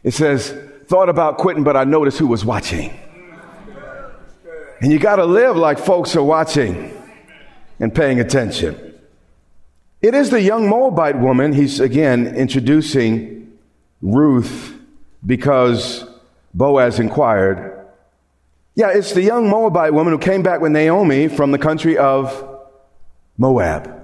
It 0.01 0.15
says, 0.15 0.49
thought 0.87 1.09
about 1.09 1.37
quitting, 1.37 1.63
but 1.63 1.77
I 1.77 1.83
noticed 1.83 2.17
who 2.17 2.25
was 2.25 2.43
watching. 2.43 2.91
And 4.81 4.91
you 4.91 4.97
got 4.97 5.17
to 5.17 5.25
live 5.25 5.55
like 5.55 5.77
folks 5.77 6.15
are 6.15 6.23
watching 6.23 6.91
and 7.79 7.93
paying 7.93 8.19
attention. 8.19 8.99
It 10.01 10.15
is 10.15 10.31
the 10.31 10.41
young 10.41 10.67
Moabite 10.67 11.19
woman, 11.19 11.53
he's 11.53 11.79
again 11.79 12.35
introducing 12.35 13.55
Ruth 14.01 14.75
because 15.23 16.03
Boaz 16.51 16.99
inquired. 16.99 17.87
Yeah, 18.73 18.89
it's 18.89 19.13
the 19.13 19.21
young 19.21 19.51
Moabite 19.51 19.93
woman 19.93 20.13
who 20.13 20.19
came 20.19 20.41
back 20.41 20.61
with 20.61 20.71
Naomi 20.71 21.27
from 21.27 21.51
the 21.51 21.59
country 21.59 21.95
of 21.95 22.59
Moab, 23.37 24.03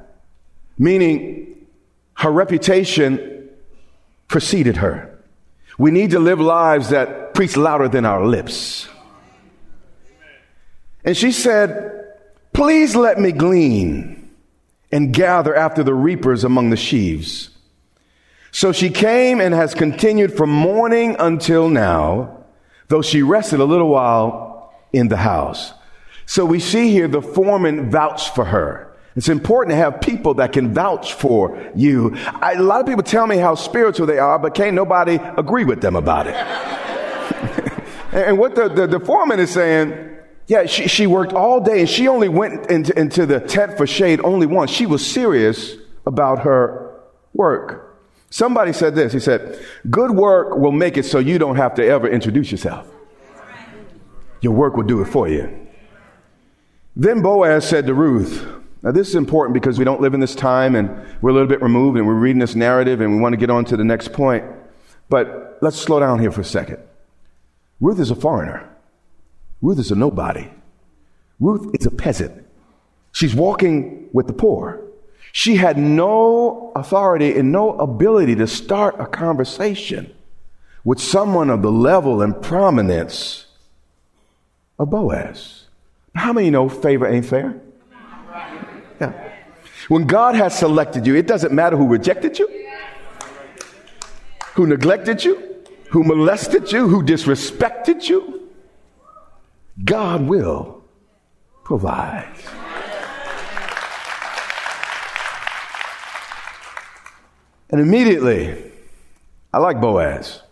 meaning 0.78 1.53
her 2.16 2.32
reputation 2.32 3.50
preceded 4.28 4.78
her. 4.78 5.10
We 5.78 5.92
need 5.92 6.12
to 6.12 6.20
live 6.20 6.40
lives 6.40 6.90
that 6.90 7.34
preach 7.34 7.58
louder 7.58 7.88
than 7.88 8.06
our 8.06 8.26
lips. 8.26 8.88
And 11.04 11.18
she 11.18 11.32
said, 11.32 11.90
Please 12.54 12.96
let 12.96 13.20
me 13.20 13.32
glean 13.32 14.32
and 14.92 15.12
gather 15.12 15.56
after 15.56 15.84
the 15.84 15.94
reapers 15.94 16.44
among 16.44 16.70
the 16.70 16.78
sheaves. 16.78 17.50
So 18.52 18.72
she 18.72 18.92
came 18.92 19.42
and 19.42 19.54
has 19.56 19.74
continued 19.74 20.38
from 20.38 20.52
morning 20.52 21.16
until 21.18 21.68
now, 21.68 22.46
though 22.90 23.02
she 23.02 23.24
rested 23.24 23.60
a 23.60 23.66
little 23.66 23.90
while 23.90 24.72
in 24.94 25.08
the 25.08 25.18
house. 25.18 25.74
So 26.28 26.46
we 26.46 26.60
see 26.60 26.92
here 26.92 27.08
the 27.08 27.22
foreman 27.22 27.90
vouched 27.90 28.36
for 28.36 28.46
her. 28.46 28.93
It's 29.16 29.30
important 29.30 29.72
to 29.72 29.76
have 29.76 30.02
people 30.02 30.34
that 30.36 30.54
can 30.54 30.74
vouch 30.74 31.14
for 31.14 31.72
you. 31.76 32.16
I, 32.16 32.54
a 32.54 32.62
lot 32.62 32.82
of 32.82 32.88
people 32.88 33.04
tell 33.04 33.28
me 33.28 33.38
how 33.38 33.54
spiritual 33.56 34.08
they 34.08 34.18
are, 34.18 34.40
but 34.40 34.56
can't 34.56 34.74
nobody 34.74 35.16
agree 35.38 35.66
with 35.66 35.82
them 35.82 35.96
about 35.96 36.28
it. 36.28 36.34
and 38.12 38.40
what 38.40 38.56
the, 38.56 38.70
the, 38.70 38.88
the, 38.88 39.00
foreman 39.00 39.40
is 39.40 39.52
saying, 39.52 40.18
yeah, 40.48 40.66
she, 40.66 40.88
she 40.88 41.06
worked 41.06 41.32
all 41.32 41.60
day 41.62 41.82
and 41.82 41.90
she 41.90 42.08
only 42.08 42.28
went 42.28 42.72
into, 42.72 42.98
into 43.00 43.28
the 43.28 43.40
tent 43.40 43.78
for 43.78 43.86
shade 43.86 44.20
only 44.24 44.48
once. 44.48 44.72
She 44.72 44.88
was 44.88 45.06
serious 45.06 45.76
about 46.08 46.40
her 46.40 47.00
work. 47.34 47.96
Somebody 48.32 48.74
said 48.74 48.96
this. 48.96 49.14
He 49.14 49.20
said, 49.20 49.64
good 49.92 50.10
work 50.10 50.58
will 50.58 50.72
make 50.72 50.98
it 50.98 51.06
so 51.06 51.20
you 51.20 51.38
don't 51.38 51.58
have 51.58 51.76
to 51.76 51.86
ever 51.86 52.10
introduce 52.10 52.52
yourself. 52.52 52.88
Your 54.42 54.54
work 54.54 54.76
will 54.76 54.84
do 54.84 55.02
it 55.02 55.06
for 55.06 55.30
you. 55.30 55.68
Then 56.96 57.22
Boaz 57.22 57.68
said 57.68 57.86
to 57.86 57.94
Ruth, 57.94 58.63
now, 58.84 58.92
this 58.92 59.08
is 59.08 59.16
important 59.16 59.54
because 59.54 59.80
we 59.80 59.86
don't 59.86 60.02
live 60.02 60.14
in 60.14 60.20
this 60.20 60.36
time 60.36 60.76
and 60.76 60.90
we're 61.22 61.30
a 61.30 61.34
little 61.34 61.48
bit 61.48 61.62
removed 61.62 61.98
and 61.98 62.06
we're 62.06 62.14
reading 62.16 62.40
this 62.40 62.54
narrative 62.54 63.00
and 63.00 63.16
we 63.16 63.20
want 63.22 63.32
to 63.32 63.38
get 63.38 63.50
on 63.50 63.64
to 63.66 63.78
the 63.78 63.84
next 63.86 64.12
point. 64.12 64.44
But 65.08 65.58
let's 65.62 65.78
slow 65.78 66.02
down 66.02 66.20
here 66.20 66.32
for 66.32 66.42
a 66.42 66.46
second. 66.46 66.80
Ruth 67.80 67.98
is 67.98 68.12
a 68.12 68.16
foreigner. 68.16 68.70
Ruth 69.62 69.80
is 69.80 69.90
a 69.90 69.96
nobody. 69.96 70.50
Ruth 71.40 71.74
is 71.80 71.86
a 71.86 71.92
peasant. 71.92 72.46
She's 73.14 73.34
walking 73.34 74.10
with 74.12 74.28
the 74.28 74.34
poor. 74.34 74.82
She 75.32 75.56
had 75.56 75.78
no 75.78 76.74
authority 76.76 77.38
and 77.38 77.54
no 77.54 77.78
ability 77.80 78.36
to 78.36 78.48
start 78.48 79.00
a 79.00 79.06
conversation 79.06 80.14
with 80.84 81.00
someone 81.00 81.50
of 81.50 81.62
the 81.62 81.72
level 81.72 82.22
and 82.22 82.40
prominence 82.42 83.46
of 84.78 84.90
Boaz. 84.90 85.68
How 86.16 86.34
many 86.34 86.50
know 86.50 86.68
favor 86.68 87.08
ain't 87.08 87.26
fair? 87.26 87.62
Yeah. 89.00 89.32
When 89.88 90.06
God 90.08 90.36
has 90.36 90.58
selected 90.58 91.06
you, 91.06 91.16
it 91.16 91.28
doesn't 91.28 91.54
matter 91.54 91.76
who 91.76 91.88
rejected 91.88 92.40
you, 92.40 92.48
who 94.54 94.68
neglected 94.68 95.24
you, 95.24 95.66
who 95.90 96.04
molested 96.04 96.72
you, 96.72 96.88
who 96.88 97.04
disrespected 97.04 98.08
you. 98.08 98.50
God 99.84 100.28
will 100.28 100.84
provide. 101.64 102.34
And 107.70 107.82
immediately, 107.82 108.72
I 109.52 109.58
like 109.58 109.82
Boaz. 109.82 110.44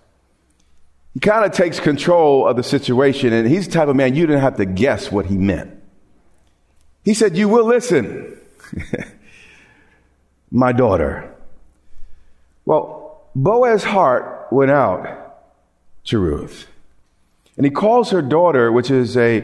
He 1.14 1.20
kind 1.20 1.46
of 1.46 1.52
takes 1.52 1.80
control 1.80 2.48
of 2.48 2.56
the 2.56 2.64
situation, 2.64 3.34
and 3.34 3.48
he's 3.48 3.68
the 3.68 3.74
type 3.74 3.88
of 3.88 3.96
man 3.96 4.16
you 4.16 4.26
didn't 4.26 4.42
have 4.42 4.58
to 4.58 4.66
guess 4.66 5.12
what 5.12 5.28
he 5.28 5.38
meant. 5.38 5.81
He 7.04 7.14
said, 7.14 7.38
You 7.38 7.50
will 7.50 7.66
listen. 7.66 8.38
my 10.52 10.72
daughter. 10.72 11.34
Well, 12.66 13.22
Boaz's 13.36 13.84
heart 13.84 14.48
went 14.52 14.72
out 14.72 15.32
to 16.06 16.20
Ruth. 16.20 16.68
And 17.58 17.66
he 17.66 17.72
calls 17.72 18.12
her 18.12 18.22
daughter, 18.22 18.72
which 18.72 18.92
is 18.92 19.18
a, 19.18 19.42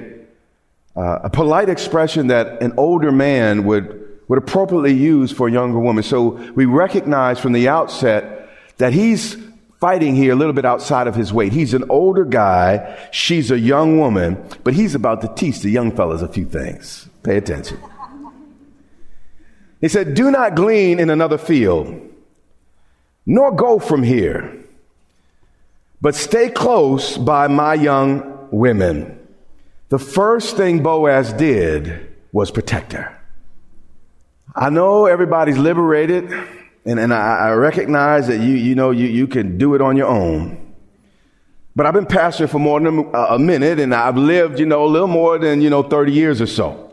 uh, 0.95 1.19
a 1.23 1.29
polite 1.29 1.69
expression 1.69 2.27
that 2.27 2.61
an 2.61 2.73
older 2.77 3.11
man 3.11 3.63
would, 3.65 4.19
would 4.27 4.37
appropriately 4.37 4.93
use 4.93 5.31
for 5.31 5.47
a 5.47 5.51
younger 5.51 5.79
woman. 5.79 6.03
So 6.03 6.29
we 6.53 6.65
recognize 6.65 7.39
from 7.39 7.53
the 7.53 7.69
outset 7.69 8.49
that 8.77 8.93
he's 8.93 9.37
fighting 9.79 10.15
here 10.15 10.33
a 10.33 10.35
little 10.35 10.53
bit 10.53 10.65
outside 10.65 11.07
of 11.07 11.15
his 11.15 11.31
weight. 11.31 11.53
He's 11.53 11.73
an 11.73 11.83
older 11.89 12.25
guy. 12.25 12.97
She's 13.11 13.51
a 13.51 13.59
young 13.59 13.99
woman, 13.99 14.43
but 14.63 14.73
he's 14.73 14.95
about 14.95 15.21
to 15.21 15.33
teach 15.35 15.59
the 15.59 15.69
young 15.69 15.95
fellas 15.95 16.21
a 16.21 16.27
few 16.27 16.45
things. 16.45 17.07
Pay 17.27 17.35
attention. 17.35 17.77
He 19.81 19.89
said, 19.89 20.13
Do 20.13 20.31
not 20.31 20.55
glean 20.55 20.97
in 20.97 21.09
another 21.09 21.37
field, 21.37 22.09
nor 23.25 23.51
go 23.51 23.79
from 23.79 24.01
here, 24.01 24.63
but 25.99 26.15
stay 26.15 26.49
close 26.49 27.17
by 27.17 27.49
my 27.49 27.73
young 27.73 28.47
women. 28.49 29.19
The 29.89 29.99
first 29.99 30.55
thing 30.55 30.81
Boaz 30.81 31.33
did 31.33 32.15
was 32.31 32.49
protect 32.49 32.93
her. 32.93 33.13
I 34.55 34.69
know 34.69 35.05
everybody's 35.05 35.57
liberated, 35.57 36.31
and, 36.85 36.97
and 36.97 37.13
I, 37.13 37.49
I 37.49 37.51
recognize 37.55 38.27
that 38.27 38.37
you, 38.37 38.53
you 38.53 38.73
know, 38.73 38.91
you, 38.91 39.05
you 39.05 39.27
can 39.27 39.57
do 39.57 39.75
it 39.75 39.81
on 39.81 39.97
your 39.97 40.07
own. 40.07 40.73
But 41.75 41.87
I've 41.87 41.93
been 41.93 42.05
pastor 42.05 42.47
for 42.47 42.59
more 42.59 42.79
than 42.79 43.11
a 43.13 43.37
minute, 43.37 43.81
and 43.81 43.93
I've 43.93 44.15
lived, 44.15 44.61
you 44.61 44.65
know, 44.65 44.85
a 44.85 44.87
little 44.87 45.09
more 45.09 45.37
than, 45.37 45.59
you 45.59 45.69
know, 45.69 45.83
30 45.83 46.13
years 46.13 46.41
or 46.41 46.47
so. 46.47 46.86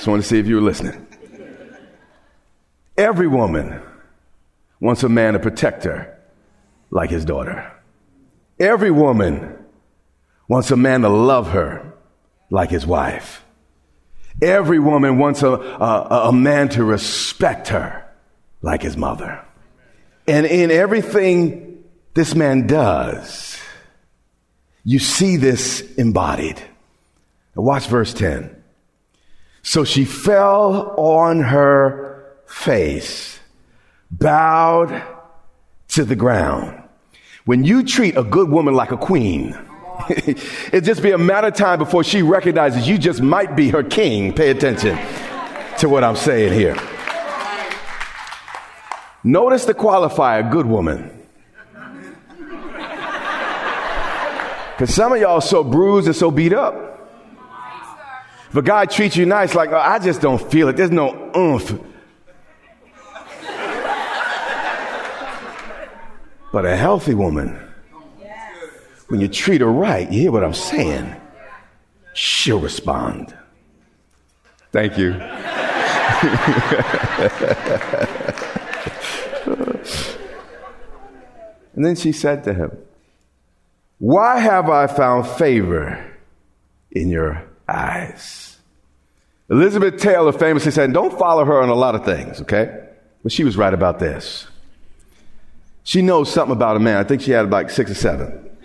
Just 0.00 0.08
want 0.08 0.22
to 0.22 0.26
see 0.26 0.38
if 0.38 0.46
you 0.46 0.54
were 0.54 0.62
listening. 0.62 1.06
Every 2.96 3.28
woman 3.28 3.82
wants 4.80 5.02
a 5.02 5.10
man 5.10 5.34
to 5.34 5.38
protect 5.38 5.84
her 5.84 6.18
like 6.90 7.10
his 7.10 7.26
daughter. 7.26 7.70
Every 8.58 8.90
woman 8.90 9.58
wants 10.48 10.70
a 10.70 10.76
man 10.78 11.02
to 11.02 11.10
love 11.10 11.50
her 11.50 11.92
like 12.48 12.70
his 12.70 12.86
wife. 12.86 13.44
Every 14.40 14.78
woman 14.78 15.18
wants 15.18 15.42
a, 15.42 15.50
a, 15.50 16.28
a 16.28 16.32
man 16.32 16.70
to 16.70 16.82
respect 16.82 17.68
her 17.68 18.02
like 18.62 18.80
his 18.80 18.96
mother. 18.96 19.44
And 20.26 20.46
in 20.46 20.70
everything 20.70 21.84
this 22.14 22.34
man 22.34 22.66
does, 22.66 23.60
you 24.82 24.98
see 24.98 25.36
this 25.36 25.82
embodied. 25.96 26.58
Watch 27.54 27.88
verse 27.88 28.14
10. 28.14 28.59
So 29.62 29.84
she 29.84 30.04
fell 30.04 30.94
on 30.96 31.40
her 31.42 32.24
face, 32.46 33.38
bowed 34.10 35.02
to 35.88 36.04
the 36.04 36.16
ground. 36.16 36.82
When 37.44 37.64
you 37.64 37.82
treat 37.82 38.16
a 38.16 38.22
good 38.22 38.48
woman 38.48 38.74
like 38.74 38.92
a 38.92 38.96
queen, 38.96 39.58
it 40.08 40.82
just 40.82 41.02
be 41.02 41.10
a 41.10 41.18
matter 41.18 41.48
of 41.48 41.54
time 41.54 41.78
before 41.78 42.04
she 42.04 42.22
recognizes 42.22 42.88
you 42.88 42.96
just 42.98 43.20
might 43.20 43.54
be 43.56 43.68
her 43.70 43.82
king. 43.82 44.32
Pay 44.32 44.50
attention 44.50 44.98
to 45.78 45.88
what 45.88 46.04
I'm 46.04 46.16
saying 46.16 46.52
here. 46.52 46.76
Notice 49.22 49.66
the 49.66 49.74
qualifier, 49.74 50.50
good 50.50 50.66
woman. 50.66 51.10
Because 54.72 54.94
some 54.94 55.12
of 55.12 55.20
y'all 55.20 55.42
so 55.42 55.62
bruised 55.62 56.06
and 56.06 56.16
so 56.16 56.30
beat 56.30 56.54
up. 56.54 56.89
If 58.50 58.56
a 58.56 58.62
guy 58.62 58.84
treats 58.84 59.16
you 59.16 59.26
nice, 59.26 59.54
like, 59.54 59.70
oh, 59.70 59.76
I 59.76 60.00
just 60.00 60.20
don't 60.20 60.42
feel 60.50 60.68
it. 60.68 60.76
There's 60.76 60.90
no 60.90 61.30
oomph. 61.36 61.80
But 66.52 66.66
a 66.66 66.76
healthy 66.76 67.14
woman, 67.14 67.56
when 69.06 69.20
you 69.20 69.28
treat 69.28 69.60
her 69.60 69.70
right, 69.70 70.10
you 70.10 70.22
hear 70.22 70.32
what 70.32 70.42
I'm 70.42 70.52
saying? 70.52 71.14
She'll 72.12 72.58
respond. 72.58 73.32
Thank 74.72 74.98
you. 74.98 75.12
and 81.74 81.84
then 81.84 81.94
she 81.94 82.10
said 82.10 82.42
to 82.44 82.52
him, 82.52 82.76
Why 83.98 84.40
have 84.40 84.68
I 84.68 84.88
found 84.88 85.28
favor 85.28 86.04
in 86.90 87.10
your 87.10 87.49
eyes. 87.70 88.58
Elizabeth 89.48 90.00
Taylor 90.00 90.32
famously 90.32 90.70
said, 90.70 90.92
Don't 90.92 91.18
follow 91.18 91.44
her 91.44 91.60
on 91.60 91.68
a 91.68 91.74
lot 91.74 91.94
of 91.94 92.04
things, 92.04 92.40
okay? 92.42 92.88
But 93.22 93.32
she 93.32 93.44
was 93.44 93.56
right 93.56 93.74
about 93.74 93.98
this. 93.98 94.46
She 95.82 96.02
knows 96.02 96.32
something 96.32 96.54
about 96.54 96.76
a 96.76 96.80
man. 96.80 96.96
I 96.98 97.04
think 97.04 97.22
she 97.22 97.32
had 97.32 97.50
like 97.50 97.70
six 97.70 97.90
or 97.90 97.94
seven. 97.94 98.50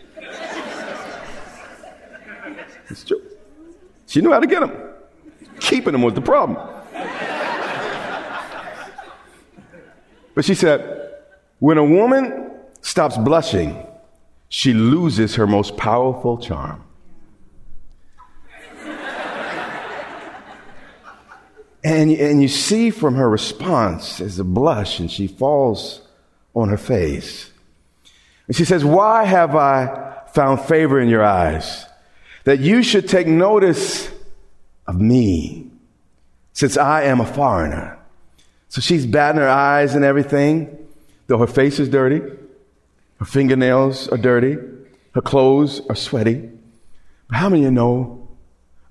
It's 2.87 3.03
true. 3.03 3.19
She 4.05 4.21
knew 4.21 4.31
how 4.31 4.39
to 4.39 4.45
get 4.45 4.61
him. 4.61 4.71
Keeping 5.59 5.95
him 5.95 6.03
was 6.03 6.13
the 6.13 6.21
problem. 6.21 6.55
But 10.35 10.45
she 10.45 10.53
said, 10.53 11.09
when 11.59 11.77
a 11.77 11.83
woman 11.83 12.51
stops 12.81 13.17
blushing, 13.17 13.87
she 14.49 14.73
loses 14.73 15.35
her 15.35 15.47
most 15.47 15.77
powerful 15.77 16.37
charm. 16.37 16.84
And, 21.85 22.11
and 22.13 22.41
you 22.41 22.47
see 22.47 22.89
from 22.89 23.13
her 23.13 23.29
response 23.29 24.19
as 24.19 24.39
a 24.39 24.43
blush, 24.43 24.99
and 24.99 25.09
she 25.09 25.27
falls 25.27 26.01
on 26.55 26.69
her 26.69 26.79
face. 26.79 27.51
And 28.47 28.55
she 28.55 28.65
says, 28.65 28.83
Why 28.83 29.23
have 29.23 29.55
I 29.55 30.23
found 30.33 30.61
favor 30.61 30.99
in 30.99 31.09
your 31.09 31.23
eyes? 31.23 31.85
That 32.45 32.59
you 32.59 32.81
should 32.81 33.07
take 33.07 33.27
notice 33.27 34.09
of 34.87 34.99
me, 34.99 35.69
since 36.53 36.75
I 36.75 37.03
am 37.03 37.21
a 37.21 37.25
foreigner. 37.25 37.99
So 38.69 38.81
she's 38.81 39.05
batting 39.05 39.39
her 39.39 39.47
eyes 39.47 39.93
and 39.93 40.03
everything, 40.03 40.75
though 41.27 41.37
her 41.37 41.45
face 41.45 41.79
is 41.79 41.87
dirty, 41.87 42.19
her 43.19 43.25
fingernails 43.25 44.07
are 44.07 44.17
dirty, 44.17 44.57
her 45.13 45.21
clothes 45.21 45.81
are 45.87 45.95
sweaty. 45.95 46.49
But 47.27 47.37
how 47.37 47.49
many 47.49 47.61
of 47.61 47.65
you 47.65 47.71
know 47.71 48.24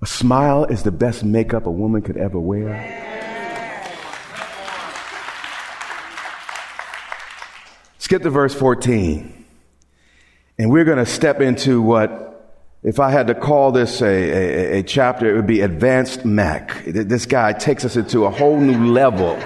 A 0.05 0.07
smile 0.07 0.67
is 0.67 0.83
the 0.83 0.93
best 0.93 1.25
makeup 1.25 1.65
a 1.65 1.71
woman 1.71 2.03
could 2.03 2.19
ever 2.19 2.39
wear. 2.39 2.77
Skip 7.97 8.21
to 8.21 8.29
verse 8.29 8.55
14. 8.55 9.47
And 10.59 10.71
we're 10.71 10.85
going 10.85 10.99
to 10.99 11.07
step 11.07 11.41
into 11.41 11.81
what, 11.81 12.61
if 12.83 13.01
I 13.01 13.13
had 13.13 13.29
to 13.29 13.35
call 13.35 13.73
this 13.73 14.03
a, 14.03 14.07
a, 14.07 14.79
a, 14.81 14.83
chapter, 14.83 15.33
it 15.33 15.37
would 15.37 15.47
be 15.47 15.63
Advanced 15.63 16.27
Mac. 16.27 16.85
This 16.85 17.25
guy 17.25 17.55
takes 17.55 17.87
us 17.87 17.97
into 17.97 18.27
a 18.27 18.31
whole 18.31 18.61
new 18.61 18.93
level 18.93 19.43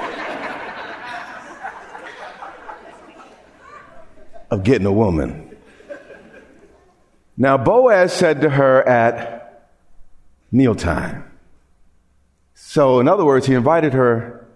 of 4.50 4.64
getting 4.64 4.88
a 4.88 4.92
woman. 4.92 5.56
Now, 7.36 7.56
Boaz 7.58 8.12
said 8.12 8.40
to 8.40 8.50
her 8.50 8.82
at 8.82 9.37
mealtime. 10.50 11.24
So, 12.54 13.00
in 13.00 13.08
other 13.08 13.24
words, 13.24 13.46
he 13.46 13.54
invited 13.54 13.92
her 13.92 14.46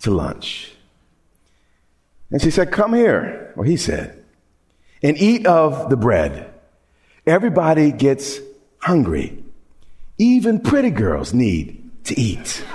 to 0.00 0.10
lunch. 0.10 0.72
And 2.30 2.42
she 2.42 2.50
said, 2.50 2.72
Come 2.72 2.94
here, 2.94 3.52
or 3.56 3.64
he 3.64 3.76
said, 3.76 4.24
and 5.02 5.16
eat 5.16 5.46
of 5.46 5.90
the 5.90 5.96
bread. 5.96 6.52
Everybody 7.26 7.92
gets 7.92 8.38
hungry. 8.78 9.42
Even 10.18 10.60
pretty 10.60 10.90
girls 10.90 11.32
need 11.32 11.90
to 12.04 12.18
eat. 12.18 12.64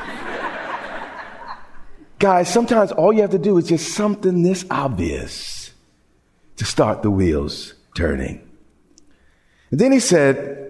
Guys, 2.19 2.51
sometimes 2.51 2.91
all 2.91 3.11
you 3.11 3.21
have 3.21 3.31
to 3.31 3.39
do 3.39 3.57
is 3.57 3.67
just 3.67 3.93
something 3.93 4.43
this 4.43 4.65
obvious 4.69 5.71
to 6.57 6.65
start 6.65 7.01
the 7.01 7.11
wheels 7.11 7.73
turning. 7.95 8.47
And 9.71 9.79
then 9.79 9.91
he 9.91 9.99
said, 9.99 10.62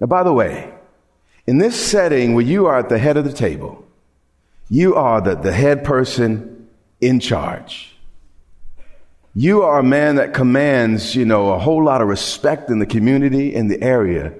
Now, 0.00 0.06
by 0.06 0.22
the 0.22 0.32
way, 0.32 0.72
in 1.46 1.58
this 1.58 1.78
setting 1.78 2.34
where 2.34 2.44
you 2.44 2.66
are 2.66 2.78
at 2.78 2.88
the 2.88 2.98
head 2.98 3.16
of 3.16 3.24
the 3.24 3.32
table, 3.32 3.86
you 4.68 4.94
are 4.94 5.20
the, 5.20 5.34
the 5.34 5.52
head 5.52 5.84
person 5.84 6.68
in 7.00 7.20
charge. 7.20 7.94
You 9.34 9.62
are 9.62 9.80
a 9.80 9.84
man 9.84 10.16
that 10.16 10.32
commands, 10.32 11.16
you 11.16 11.24
know, 11.24 11.52
a 11.52 11.58
whole 11.58 11.84
lot 11.84 12.00
of 12.00 12.08
respect 12.08 12.70
in 12.70 12.78
the 12.78 12.86
community, 12.86 13.54
in 13.54 13.68
the 13.68 13.82
area. 13.82 14.32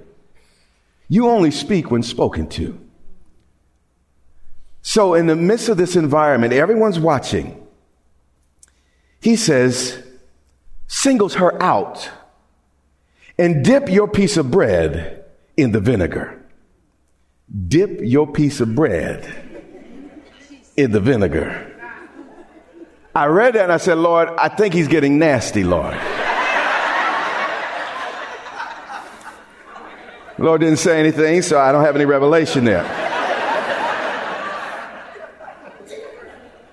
You 1.09 1.29
only 1.29 1.51
speak 1.51 1.91
when 1.91 2.03
spoken 2.03 2.49
to. 2.51 2.81
So, 4.83 5.15
in 5.15 5.27
the 5.27 5.37
midst 5.37 5.69
of 5.69 5.77
this 5.77 5.97
environment, 5.97 6.53
everyone's 6.53 7.01
watching. 7.01 7.67
He 9.21 9.37
says, 9.37 10.03
singles 10.87 11.35
her 11.35 11.61
out 11.63 12.11
and 13.39 13.65
dip 13.65 13.89
your 13.89 14.07
piece 14.07 14.37
of 14.37 14.51
bread 14.51 15.24
in 15.57 15.73
the 15.73 15.81
vinegar. 15.81 16.41
Dip 17.69 18.01
your 18.03 18.27
piece 18.27 18.61
of 18.61 18.75
bread 18.75 19.33
in 20.77 20.91
the 20.91 21.01
vinegar. 21.01 21.71
I 23.15 23.27
read 23.27 23.55
that 23.55 23.65
and 23.65 23.73
I 23.73 23.77
said, 23.77 23.99
Lord, 23.99 24.29
I 24.31 24.49
think 24.49 24.75
he's 24.75 24.89
getting 24.89 25.19
nasty, 25.19 25.63
Lord. 25.63 25.97
Lord 30.37 30.63
didn't 30.63 30.79
say 30.79 30.99
anything, 30.99 31.43
so 31.43 31.61
I 31.61 31.71
don't 31.71 31.85
have 31.85 31.95
any 31.95 32.07
revelation 32.07 32.65
there. 32.65 32.83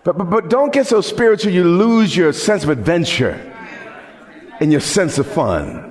But, 0.04 0.18
but, 0.18 0.30
but 0.32 0.50
don't 0.50 0.74
get 0.74 0.88
so 0.88 1.02
spiritual 1.02 1.52
you 1.52 1.64
lose 1.64 2.18
your 2.18 2.34
sense 2.34 2.64
of 2.64 2.70
adventure 2.70 3.40
and 4.60 4.72
your 4.72 4.82
sense 4.82 5.20
of 5.20 5.28
fun. 5.28 5.91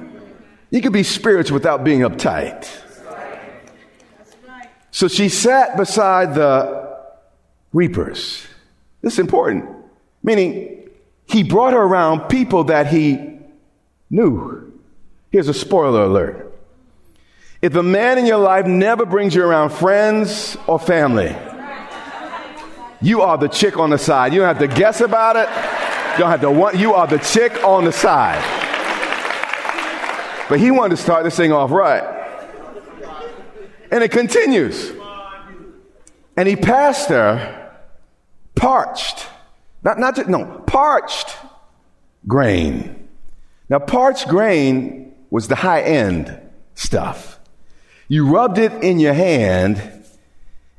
You 0.70 0.80
can 0.80 0.92
be 0.92 1.02
spiritual 1.02 1.54
without 1.54 1.83
being 1.83 2.00
uptight. 2.00 2.68
So 4.92 5.09
she 5.09 5.28
sat 5.28 5.76
beside 5.76 6.35
the 6.35 6.98
reapers. 7.72 8.46
This 9.02 9.14
is 9.14 9.18
important. 9.18 9.64
Meaning, 10.22 10.88
he 11.26 11.42
brought 11.42 11.72
her 11.72 11.83
around 11.83 12.28
people 12.28 12.64
that 12.64 12.88
he 12.88 13.38
knew. 14.11 14.80
Here's 15.30 15.48
a 15.48 15.54
spoiler 15.54 16.04
alert. 16.04 16.46
If 17.62 17.74
a 17.74 17.83
man 17.83 18.18
in 18.18 18.26
your 18.26 18.38
life 18.38 18.66
never 18.66 19.04
brings 19.06 19.35
you 19.35 19.44
around 19.44 19.70
friends 19.70 20.56
or 20.66 20.78
family, 20.78 21.37
you 23.00 23.22
are 23.22 23.38
the 23.38 23.48
chick 23.48 23.78
on 23.78 23.90
the 23.90 23.98
side. 23.98 24.33
You 24.33 24.40
don't 24.40 24.48
have 24.48 24.70
to 24.70 24.74
guess 24.74 25.00
about 25.00 25.37
it. 25.37 25.48
You 26.12 26.18
don't 26.18 26.30
have 26.30 26.40
to 26.40 26.50
want, 26.50 26.76
you 26.76 26.94
are 26.94 27.06
the 27.06 27.18
chick 27.18 27.52
on 27.64 27.85
the 27.85 27.92
side. 27.92 28.60
But 30.50 30.60
he 30.60 30.70
wanted 30.70 30.96
to 30.96 31.02
start 31.02 31.24
this 31.24 31.36
thing 31.36 31.52
off 31.52 31.70
right. 31.70 32.04
And 33.90 34.04
it 34.04 34.10
continues. 34.10 34.92
And 36.36 36.46
he 36.46 36.56
passed 36.56 37.08
her 37.08 37.72
parched 38.54 39.26
not, 39.82 39.98
not 39.98 40.16
just, 40.16 40.28
no, 40.28 40.44
parched 40.66 41.36
grain. 42.26 43.08
Now, 43.68 43.78
parched 43.78 44.28
grain 44.28 45.14
was 45.30 45.48
the 45.48 45.56
high 45.56 45.82
end 45.82 46.38
stuff. 46.74 47.38
You 48.08 48.28
rubbed 48.28 48.58
it 48.58 48.72
in 48.82 48.98
your 48.98 49.14
hand 49.14 49.82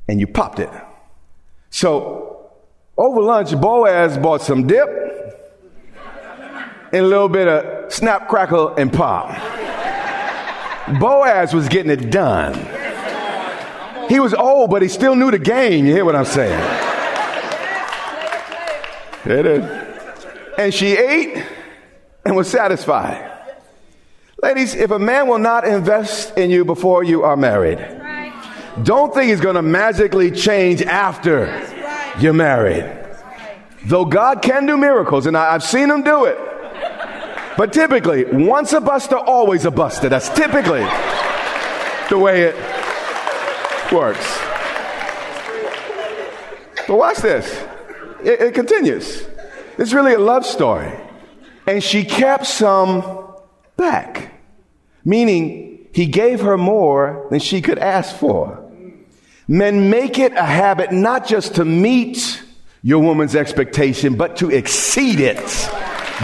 and 0.07 0.19
you 0.19 0.27
popped 0.27 0.60
it. 0.60 0.69
So, 1.69 2.51
over 2.97 3.21
lunch, 3.21 3.60
Boaz 3.60 4.17
bought 4.17 4.41
some 4.41 4.67
dip 4.67 4.89
and 6.93 7.05
a 7.05 7.07
little 7.07 7.29
bit 7.29 7.47
of 7.47 7.91
snap, 7.91 8.27
crackle, 8.27 8.75
and 8.75 8.91
pop. 8.91 9.61
Boaz 10.99 11.54
was 11.54 11.69
getting 11.69 11.91
it 11.91 12.12
done. 12.12 12.54
He 14.10 14.19
was 14.19 14.34
old, 14.34 14.69
but 14.69 14.82
he 14.82 14.88
still 14.88 15.15
knew 15.15 15.32
the 15.32 15.39
game. 15.39 15.86
You 15.86 15.93
hear 15.93 16.06
what 16.06 16.15
I'm 16.15 16.25
saying? 16.25 16.60
It 19.25 19.45
is. 19.45 19.82
And 20.58 20.73
she 20.73 20.97
ate 20.97 21.45
and 22.25 22.36
was 22.36 22.49
satisfied. 22.49 23.30
Ladies, 24.41 24.73
if 24.73 24.91
a 24.91 24.99
man 24.99 25.27
will 25.27 25.38
not 25.38 25.67
invest 25.67 26.38
in 26.38 26.49
you 26.49 26.65
before 26.65 27.04
you 27.04 27.23
are 27.23 27.38
married, 27.38 27.77
don't 28.84 29.13
think 29.13 29.30
he's 29.30 29.41
going 29.41 29.56
to 29.56 29.62
magically 29.62 30.32
change 30.32 30.82
after 30.82 31.45
you're 32.19 32.34
married. 32.34 32.97
Though 33.86 34.06
God 34.06 34.41
can 34.41 34.65
do 34.65 34.77
miracles, 34.77 35.25
and 35.25 35.38
I, 35.38 35.54
have 35.54 35.63
seen 35.63 35.89
him 35.89 36.04
do 36.04 36.25
it. 36.25 36.38
But 37.62 37.74
typically, 37.74 38.26
once 38.26 38.74
a 38.74 38.82
buster, 38.82 39.15
always 39.15 39.65
a 39.65 39.69
buster. 39.69 40.10
That's 40.10 40.30
typically 40.30 40.84
the 42.10 42.17
way 42.17 42.45
it 42.45 42.56
works. 43.93 44.39
But 46.88 46.97
watch 46.97 47.17
this. 47.17 47.63
It, 48.24 48.41
it 48.41 48.54
continues. 48.56 49.24
It's 49.78 49.93
really 49.93 50.15
a 50.15 50.17
love 50.17 50.43
story. 50.43 50.91
And 51.67 51.84
she 51.84 52.04
kept 52.04 52.47
some 52.47 53.28
back, 53.78 54.41
meaning 55.06 55.88
he 55.93 56.08
gave 56.08 56.41
her 56.41 56.58
more 56.58 57.28
than 57.30 57.39
she 57.39 57.62
could 57.62 57.78
ask 57.78 58.15
for. 58.15 58.71
Men 59.47 59.91
make 59.91 60.17
it 60.17 60.34
a 60.34 60.45
habit 60.45 60.91
not 60.91 61.28
just 61.28 61.54
to 61.58 61.63
meet 61.63 62.41
your 62.82 63.04
woman's 63.04 63.36
expectation, 63.36 64.15
but 64.15 64.38
to 64.38 64.50
exceed 64.50 65.19
it. 65.19 65.38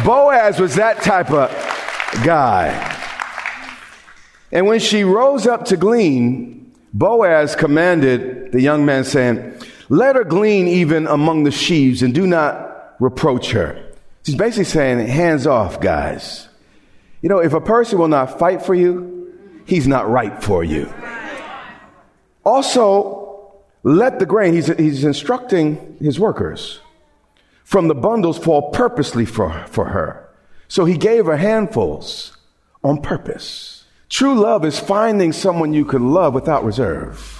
Boaz 0.05 0.59
was 0.59 0.75
that 0.75 1.01
type 1.01 1.31
of 1.31 1.49
guy. 2.23 2.95
And 4.51 4.65
when 4.65 4.79
she 4.79 5.03
rose 5.03 5.45
up 5.45 5.65
to 5.65 5.77
glean, 5.77 6.73
Boaz 6.93 7.55
commanded 7.55 8.51
the 8.51 8.61
young 8.61 8.85
man, 8.85 9.03
saying, 9.03 9.53
let 9.89 10.15
her 10.15 10.23
glean 10.23 10.67
even 10.67 11.07
among 11.07 11.43
the 11.43 11.51
sheaves 11.51 12.01
and 12.01 12.13
do 12.13 12.25
not 12.25 12.95
reproach 12.99 13.51
her. 13.51 13.83
She's 14.23 14.35
basically 14.35 14.65
saying, 14.65 15.07
hands 15.07 15.47
off, 15.47 15.79
guys. 15.79 16.47
You 17.21 17.29
know, 17.29 17.39
if 17.39 17.53
a 17.53 17.61
person 17.61 17.97
will 17.97 18.07
not 18.07 18.39
fight 18.39 18.61
for 18.61 18.75
you, 18.75 19.33
he's 19.65 19.87
not 19.87 20.09
right 20.09 20.41
for 20.43 20.63
you. 20.63 20.91
Also, 22.43 23.53
let 23.83 24.19
the 24.19 24.25
grain, 24.25 24.53
he's, 24.53 24.67
he's 24.67 25.03
instructing 25.03 25.97
his 25.99 26.19
workers, 26.19 26.79
from 27.67 27.89
the 27.89 27.93
bundles 27.93 28.37
fall 28.37 28.71
purposely 28.71 29.25
for, 29.25 29.51
for 29.67 29.89
her. 29.89 30.29
So 30.69 30.85
he 30.85 30.97
gave 30.97 31.25
her 31.25 31.35
handfuls 31.35 32.37
on 32.81 33.01
purpose. 33.01 33.83
True 34.07 34.39
love 34.39 34.63
is 34.63 34.79
finding 34.79 35.33
someone 35.33 35.73
you 35.73 35.83
can 35.83 36.13
love 36.13 36.33
without 36.33 36.63
reserve 36.63 37.33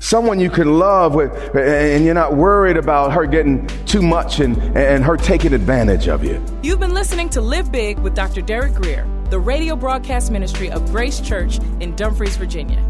someone 0.00 0.38
you 0.38 0.50
can 0.50 0.78
love 0.78 1.14
with, 1.14 1.32
and 1.56 2.04
you're 2.04 2.12
not 2.12 2.36
worried 2.36 2.76
about 2.76 3.10
her 3.10 3.24
getting 3.24 3.66
too 3.86 4.02
much 4.02 4.38
and, 4.38 4.54
and 4.76 5.02
her 5.02 5.16
taking 5.16 5.54
advantage 5.54 6.08
of 6.08 6.22
you. 6.22 6.44
You've 6.62 6.80
been 6.80 6.92
listening 6.92 7.30
to 7.30 7.40
Live 7.40 7.72
Big 7.72 7.98
with 8.00 8.14
Dr. 8.14 8.42
Derek 8.42 8.74
Grier, 8.74 9.08
the 9.30 9.38
radio 9.38 9.74
broadcast 9.74 10.30
ministry 10.30 10.70
of 10.70 10.84
Grace 10.90 11.22
Church 11.22 11.58
in 11.80 11.96
Dumfries, 11.96 12.36
Virginia. 12.36 12.84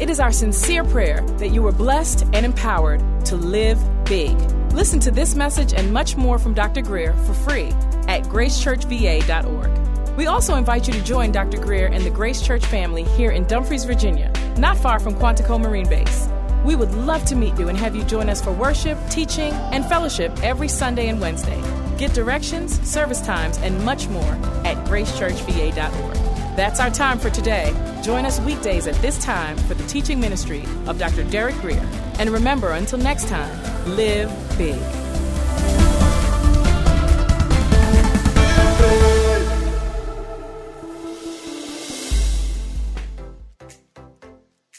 It 0.00 0.08
is 0.08 0.18
our 0.18 0.32
sincere 0.32 0.82
prayer 0.82 1.20
that 1.38 1.48
you 1.48 1.66
are 1.66 1.72
blessed 1.72 2.24
and 2.32 2.46
empowered 2.46 3.00
to 3.26 3.36
live 3.36 3.78
big. 4.06 4.34
Listen 4.72 4.98
to 5.00 5.10
this 5.10 5.34
message 5.34 5.74
and 5.74 5.92
much 5.92 6.16
more 6.16 6.38
from 6.38 6.54
Dr. 6.54 6.80
Grier 6.80 7.12
for 7.12 7.34
free 7.34 7.68
at 8.08 8.22
gracechurchva.org. 8.24 10.16
We 10.16 10.26
also 10.26 10.56
invite 10.56 10.86
you 10.86 10.94
to 10.94 11.02
join 11.04 11.32
Dr. 11.32 11.58
Grier 11.58 11.86
and 11.86 12.04
the 12.04 12.10
Grace 12.10 12.40
Church 12.40 12.64
family 12.64 13.04
here 13.04 13.30
in 13.30 13.44
Dumfries, 13.44 13.84
Virginia 13.84 14.32
not 14.60 14.76
far 14.76 15.00
from 15.00 15.14
Quantico 15.14 15.60
Marine 15.60 15.88
Base. 15.88 16.28
We 16.64 16.76
would 16.76 16.92
love 16.92 17.24
to 17.26 17.34
meet 17.34 17.58
you 17.58 17.68
and 17.68 17.78
have 17.78 17.96
you 17.96 18.04
join 18.04 18.28
us 18.28 18.42
for 18.42 18.52
worship, 18.52 18.98
teaching, 19.08 19.52
and 19.72 19.84
fellowship 19.86 20.38
every 20.42 20.68
Sunday 20.68 21.08
and 21.08 21.20
Wednesday. 21.20 21.60
Get 21.96 22.12
directions, 22.12 22.78
service 22.88 23.22
times, 23.22 23.56
and 23.58 23.82
much 23.84 24.08
more 24.08 24.32
at 24.64 24.76
gracechurchva.org. 24.86 26.29
That's 26.56 26.80
our 26.80 26.90
time 26.90 27.18
for 27.18 27.30
today. 27.30 27.72
Join 28.02 28.24
us 28.26 28.40
weekdays 28.40 28.86
at 28.86 28.94
this 28.96 29.22
time 29.22 29.56
for 29.56 29.74
the 29.74 29.86
teaching 29.86 30.20
ministry 30.20 30.64
of 30.86 30.98
Dr. 30.98 31.24
Derek 31.24 31.56
Grier. 31.56 31.86
And 32.18 32.30
remember, 32.30 32.72
until 32.72 32.98
next 32.98 33.28
time, 33.28 33.50
live 33.96 34.30
big. 34.58 34.80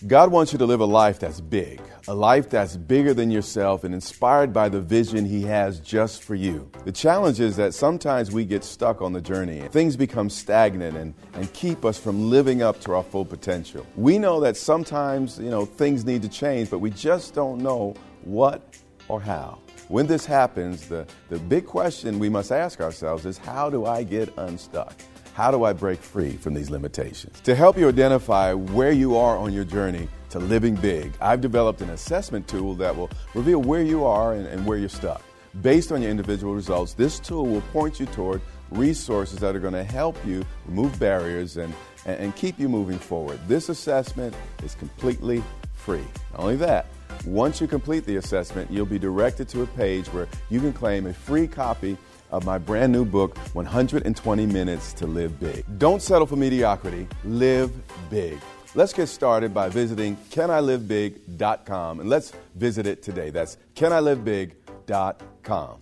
God 0.08 0.32
wants 0.32 0.52
you 0.52 0.58
to 0.58 0.66
live 0.66 0.82
a 0.82 0.86
life 0.86 1.20
that's 1.20 1.40
big, 1.40 1.80
a 2.12 2.14
life 2.14 2.50
that's 2.50 2.76
bigger 2.76 3.14
than 3.14 3.32
yourself 3.32 3.86
and 3.86 3.94
inspired 3.94 4.52
by 4.52 4.68
the 4.68 4.82
vision 4.82 5.24
He 5.24 5.44
has 5.44 5.80
just 5.80 6.24
for 6.24 6.36
you. 6.36 6.70
The 6.84 6.92
challenge 6.92 7.40
is 7.40 7.56
that 7.56 7.74
sometimes 7.74 8.34
we 8.34 8.44
get 8.44 8.66
stuck 8.66 9.02
on 9.02 9.14
the 9.14 9.22
journey. 9.22 9.62
Things 9.70 9.96
become 9.96 10.30
stagnant 10.30 10.98
and, 10.98 11.14
and 11.36 11.54
keep 11.54 11.86
us 11.86 11.98
from 11.98 12.30
living 12.30 12.62
up 12.62 12.82
to 12.82 12.96
our 12.96 13.04
full 13.04 13.24
potential. 13.24 13.88
We 13.96 14.20
know 14.20 14.42
that 14.42 14.58
sometimes, 14.58 15.40
you 15.40 15.50
know, 15.50 15.64
things 15.64 16.04
need 16.04 16.22
to 16.24 16.28
change, 16.28 16.70
but 16.70 16.80
we 16.80 16.90
just 16.90 17.34
don't 17.34 17.60
know 17.60 17.96
what 18.26 18.62
or 19.08 19.22
how. 19.22 19.60
When 19.88 20.06
this 20.06 20.26
happens, 20.26 20.90
the, 20.90 21.08
the 21.30 21.40
big 21.40 21.66
question 21.66 22.20
we 22.20 22.28
must 22.28 22.52
ask 22.52 22.82
ourselves 22.82 23.26
is 23.26 23.38
how 23.38 23.70
do 23.70 23.86
I 23.86 24.04
get 24.04 24.34
unstuck? 24.36 24.96
How 25.34 25.50
do 25.50 25.64
I 25.64 25.72
break 25.72 26.00
free 26.00 26.36
from 26.36 26.56
these 26.56 26.70
limitations? 26.70 27.40
To 27.42 27.56
help 27.56 27.78
you 27.78 27.88
identify 27.88 28.52
where 28.52 28.92
you 28.92 29.16
are 29.16 29.38
on 29.38 29.54
your 29.54 29.64
journey 29.64 30.10
to 30.32 30.40
living 30.40 30.76
big, 30.76 31.14
I've 31.22 31.42
developed 31.42 31.82
an 31.82 31.90
assessment 31.92 32.48
tool 32.48 32.76
that 32.76 32.96
will 32.96 33.10
reveal 33.34 33.62
where 33.62 33.84
you 33.84 34.06
are 34.06 34.34
and, 34.34 34.48
and 34.48 34.66
where 34.66 34.78
you're 34.78 34.90
stuck. 34.90 35.22
Based 35.62 35.92
on 35.92 36.02
your 36.02 36.10
individual 36.10 36.56
results, 36.56 36.94
this 36.94 37.20
tool 37.20 37.46
will 37.46 37.62
point 37.74 38.00
you 38.00 38.06
toward 38.08 38.42
resources 38.72 39.40
that 39.40 39.56
are 39.56 39.60
going 39.60 39.74
to 39.74 39.84
help 39.84 40.18
you 40.26 40.46
remove 40.66 40.98
barriers 40.98 41.58
and, 41.58 41.74
and, 42.06 42.34
keep 42.38 42.58
you 42.58 42.70
moving 42.70 42.98
forward. 42.98 43.38
This 43.48 43.68
assessment 43.68 44.34
is 44.64 44.76
completely 44.76 45.44
free. 45.74 46.06
Not 46.32 46.42
only 46.42 46.56
that, 46.58 46.86
once 47.26 47.60
you 47.60 47.68
complete 47.68 48.06
the 48.06 48.16
assessment, 48.16 48.72
you'll 48.72 48.86
be 48.86 48.98
directed 48.98 49.50
to 49.50 49.62
a 49.64 49.68
page 49.68 50.08
where 50.08 50.28
you 50.50 50.62
can 50.62 50.72
claim 50.72 51.06
a 51.06 51.14
free 51.14 51.48
copy 51.48 51.98
of 52.32 52.46
my 52.46 52.58
brand 52.58 52.94
new 52.94 53.04
book, 53.04 53.38
120 53.54 54.46
Minutes 54.46 54.94
to 54.94 55.06
Live 55.06 55.38
Big. 55.40 55.66
Don't 55.78 56.02
settle 56.02 56.26
for 56.26 56.38
mediocrity, 56.38 57.08
live 57.26 57.72
big. 58.10 58.40
Let's 58.74 58.94
get 58.94 59.08
started 59.08 59.54
by 59.54 59.68
visiting 59.68 60.16
canilivebig.com 60.30 62.00
and 62.00 62.10
let's 62.10 62.32
visit 62.56 62.88
it 62.88 63.04
today. 63.04 63.30
That's 63.30 63.58
canilivebig.com. 63.76 65.82